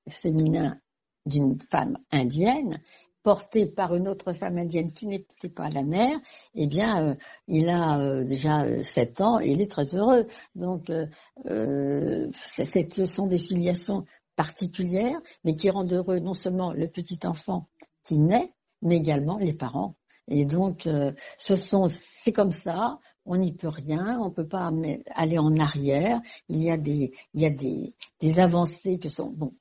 féminin 0.08 0.78
d'une 1.26 1.58
femme 1.70 1.98
indienne 2.10 2.80
porté 3.26 3.66
par 3.66 3.92
une 3.96 4.06
autre 4.06 4.32
femme 4.32 4.56
indienne 4.56 4.92
qui 4.92 5.08
n'était 5.08 5.48
pas 5.48 5.68
la 5.68 5.82
mère, 5.82 6.16
eh 6.54 6.68
bien, 6.68 7.08
euh, 7.08 7.14
il 7.48 7.68
a 7.68 7.98
euh, 7.98 8.24
déjà 8.24 8.84
7 8.84 9.20
ans 9.20 9.40
et 9.40 9.48
il 9.48 9.60
est 9.60 9.68
très 9.68 9.96
heureux. 9.96 10.28
Donc, 10.54 10.90
euh, 10.90 12.28
ce 12.32 13.04
sont 13.04 13.26
des 13.26 13.38
filiations 13.38 14.04
particulière, 14.36 15.18
mais 15.42 15.56
qui 15.56 15.70
rendent 15.70 15.92
heureux 15.92 16.20
non 16.20 16.34
seulement 16.34 16.72
le 16.72 16.86
petit 16.86 17.18
enfant 17.24 17.66
qui 18.04 18.20
naît, 18.20 18.52
mais 18.82 18.96
également 18.96 19.38
les 19.38 19.54
parents. 19.54 19.96
Et 20.28 20.44
donc, 20.44 20.86
euh, 20.86 21.12
ce 21.38 21.54
sont, 21.54 21.88
c'est 21.88 22.32
comme 22.32 22.52
ça. 22.52 22.98
On 23.24 23.36
n'y 23.36 23.52
peut 23.52 23.68
rien. 23.68 24.18
On 24.20 24.30
peut 24.30 24.46
pas 24.46 24.70
aller 25.14 25.38
en 25.38 25.56
arrière. 25.56 26.20
Il 26.48 26.62
y 26.62 26.70
a 26.70 26.76
des, 26.76 27.12
il 27.34 27.42
y 27.42 27.46
a 27.46 27.50
des, 27.50 27.94
des 28.20 28.38
avancées 28.38 28.98
qui 28.98 29.08
sont 29.10 29.30
bon, 29.30 29.52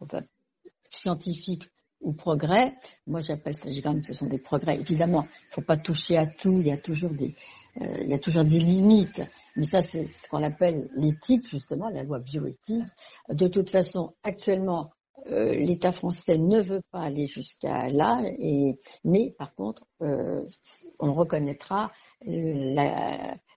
scientifiques 0.90 1.70
ou 2.02 2.14
progrès. 2.14 2.76
Moi, 3.08 3.22
j'appelle 3.22 3.56
ça, 3.56 3.70
quand 3.84 3.94
même, 3.94 4.04
ce 4.04 4.14
sont 4.14 4.28
des 4.28 4.38
progrès. 4.38 4.80
Évidemment, 4.80 5.26
il 5.50 5.54
faut 5.54 5.62
pas 5.62 5.78
toucher 5.78 6.18
à 6.18 6.28
tout. 6.28 6.54
Il 6.60 6.68
y 6.68 6.72
a 6.72 6.78
toujours 6.78 7.12
des, 7.12 7.36
euh, 7.82 7.98
il 8.02 8.10
y 8.10 8.14
a 8.14 8.20
toujours 8.20 8.44
des 8.44 8.60
limites. 8.60 9.22
Mais 9.56 9.64
ça, 9.64 9.82
c'est 9.82 10.12
ce 10.12 10.28
qu'on 10.30 10.44
appelle 10.44 10.90
l'éthique, 10.96 11.48
justement, 11.48 11.90
la 11.90 12.04
loi 12.04 12.20
bioéthique. 12.20 12.86
De 13.30 13.48
toute 13.48 13.70
façon, 13.70 14.14
actuellement, 14.24 14.92
l'État 15.28 15.92
français 15.92 16.38
ne 16.38 16.60
veut 16.62 16.82
pas 16.92 17.02
aller 17.02 17.26
jusqu'à 17.28 17.88
là, 17.88 18.22
et, 18.38 18.78
mais 19.04 19.34
par 19.38 19.56
contre, 19.56 19.84
on 20.00 21.14
reconnaîtra 21.14 21.92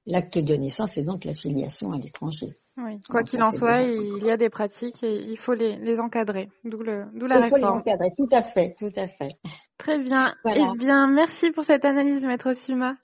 l'acte 0.07 0.39
de 0.39 0.55
naissance 0.55 0.97
et 0.97 1.05
donc 1.05 1.25
la 1.25 1.35
filiation 1.35 1.93
à 1.93 1.99
l'étranger. 1.99 2.49
Oui. 2.81 3.01
Quoi 3.11 3.25
qu'il 3.25 3.43
en 3.43 3.51
soit, 3.51 3.83
il 3.83 4.25
y 4.25 4.31
a 4.31 4.37
des 4.37 4.51
pratiques 4.51 5.03
et 5.03 5.17
il 5.17 5.37
faut 5.37 5.53
les, 5.53 5.77
les 5.77 5.99
encadrer, 5.99 6.49
d'où 6.65 6.81
la 6.81 7.05
réforme. 7.05 7.45
Il 7.45 7.51
faut 7.51 7.57
les 7.57 7.65
encadrer, 7.65 8.13
tout 8.17 8.29
à 8.31 8.43
fait, 8.43 8.75
tout 8.79 8.93
à 8.95 9.09
fait. 9.09 9.37
Très 9.79 9.99
bien. 9.99 10.35
Eh 10.47 10.65
bien, 10.79 11.09
merci 11.09 11.51
pour 11.51 11.65
cette 11.65 11.85
analyse, 11.85 12.25
Maître 12.25 12.53
Suma. 12.53 12.95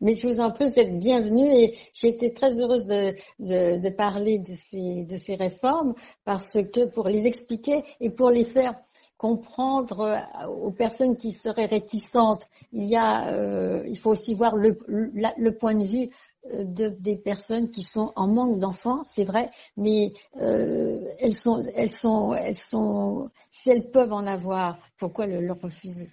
Mais 0.00 0.14
je 0.14 0.28
vous 0.28 0.40
en 0.40 0.52
prie, 0.52 0.68
vous 0.68 0.78
êtes 0.78 0.98
bienvenue 0.98 1.48
et 1.48 1.76
j'ai 1.92 2.08
été 2.08 2.32
très 2.32 2.60
heureuse 2.60 2.86
de, 2.86 3.14
de, 3.40 3.80
de, 3.80 3.88
parler 3.90 4.38
de 4.38 4.54
ces, 4.54 5.04
de 5.04 5.16
ces 5.16 5.34
réformes 5.34 5.94
parce 6.24 6.52
que 6.52 6.84
pour 6.86 7.08
les 7.08 7.26
expliquer 7.26 7.82
et 8.00 8.10
pour 8.10 8.30
les 8.30 8.44
faire 8.44 8.74
comprendre 9.16 10.00
euh, 10.00 10.46
aux 10.46 10.70
personnes 10.70 11.16
qui 11.16 11.32
seraient 11.32 11.66
réticentes, 11.66 12.46
il 12.72 12.86
y 12.86 12.94
a, 12.94 13.32
euh, 13.34 13.82
il 13.88 13.98
faut 13.98 14.10
aussi 14.10 14.34
voir 14.34 14.54
le, 14.54 14.78
le 14.88 15.50
point 15.50 15.74
de 15.74 15.84
vue 15.84 16.10
euh, 16.54 16.64
de, 16.64 16.88
des 16.88 17.16
personnes 17.16 17.70
qui 17.70 17.82
sont 17.82 18.12
en 18.14 18.28
manque 18.28 18.60
d'enfants, 18.60 19.02
c'est 19.04 19.24
vrai, 19.24 19.50
mais 19.76 20.12
euh, 20.40 21.00
elles 21.18 21.34
sont, 21.34 21.60
elles 21.74 21.90
sont, 21.90 22.32
elles 22.34 22.54
sont, 22.54 23.30
si 23.50 23.70
elles 23.70 23.90
peuvent 23.90 24.12
en 24.12 24.26
avoir, 24.26 24.78
pourquoi 24.96 25.26
le, 25.26 25.40
leur 25.40 25.60
refuser? 25.60 26.08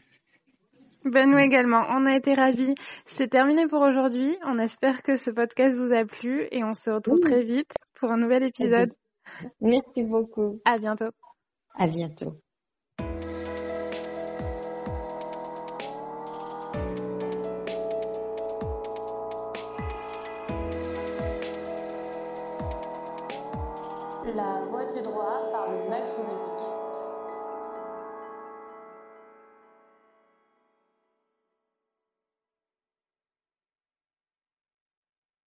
Ben 1.06 1.30
nous 1.30 1.38
également, 1.38 1.86
on 1.90 2.06
a 2.06 2.16
été 2.16 2.34
ravis. 2.34 2.76
C'est 3.06 3.30
terminé 3.30 3.68
pour 3.68 3.82
aujourd'hui. 3.82 4.36
On 4.46 4.58
espère 4.60 5.04
que 5.04 5.16
ce 5.16 5.30
podcast 5.32 5.78
vous 5.78 5.94
a 5.94 6.04
plu 6.06 6.48
et 6.52 6.64
on 6.64 6.74
se 6.74 6.90
retrouve 6.90 7.20
très 7.20 7.44
vite 7.44 7.72
pour 7.94 8.12
un 8.12 8.18
nouvel 8.18 8.44
épisode. 8.44 8.92
Merci 9.62 10.04
beaucoup. 10.04 10.60
À 10.66 10.78
bientôt. 10.78 11.12
À 11.76 11.88
bientôt. 11.88 12.36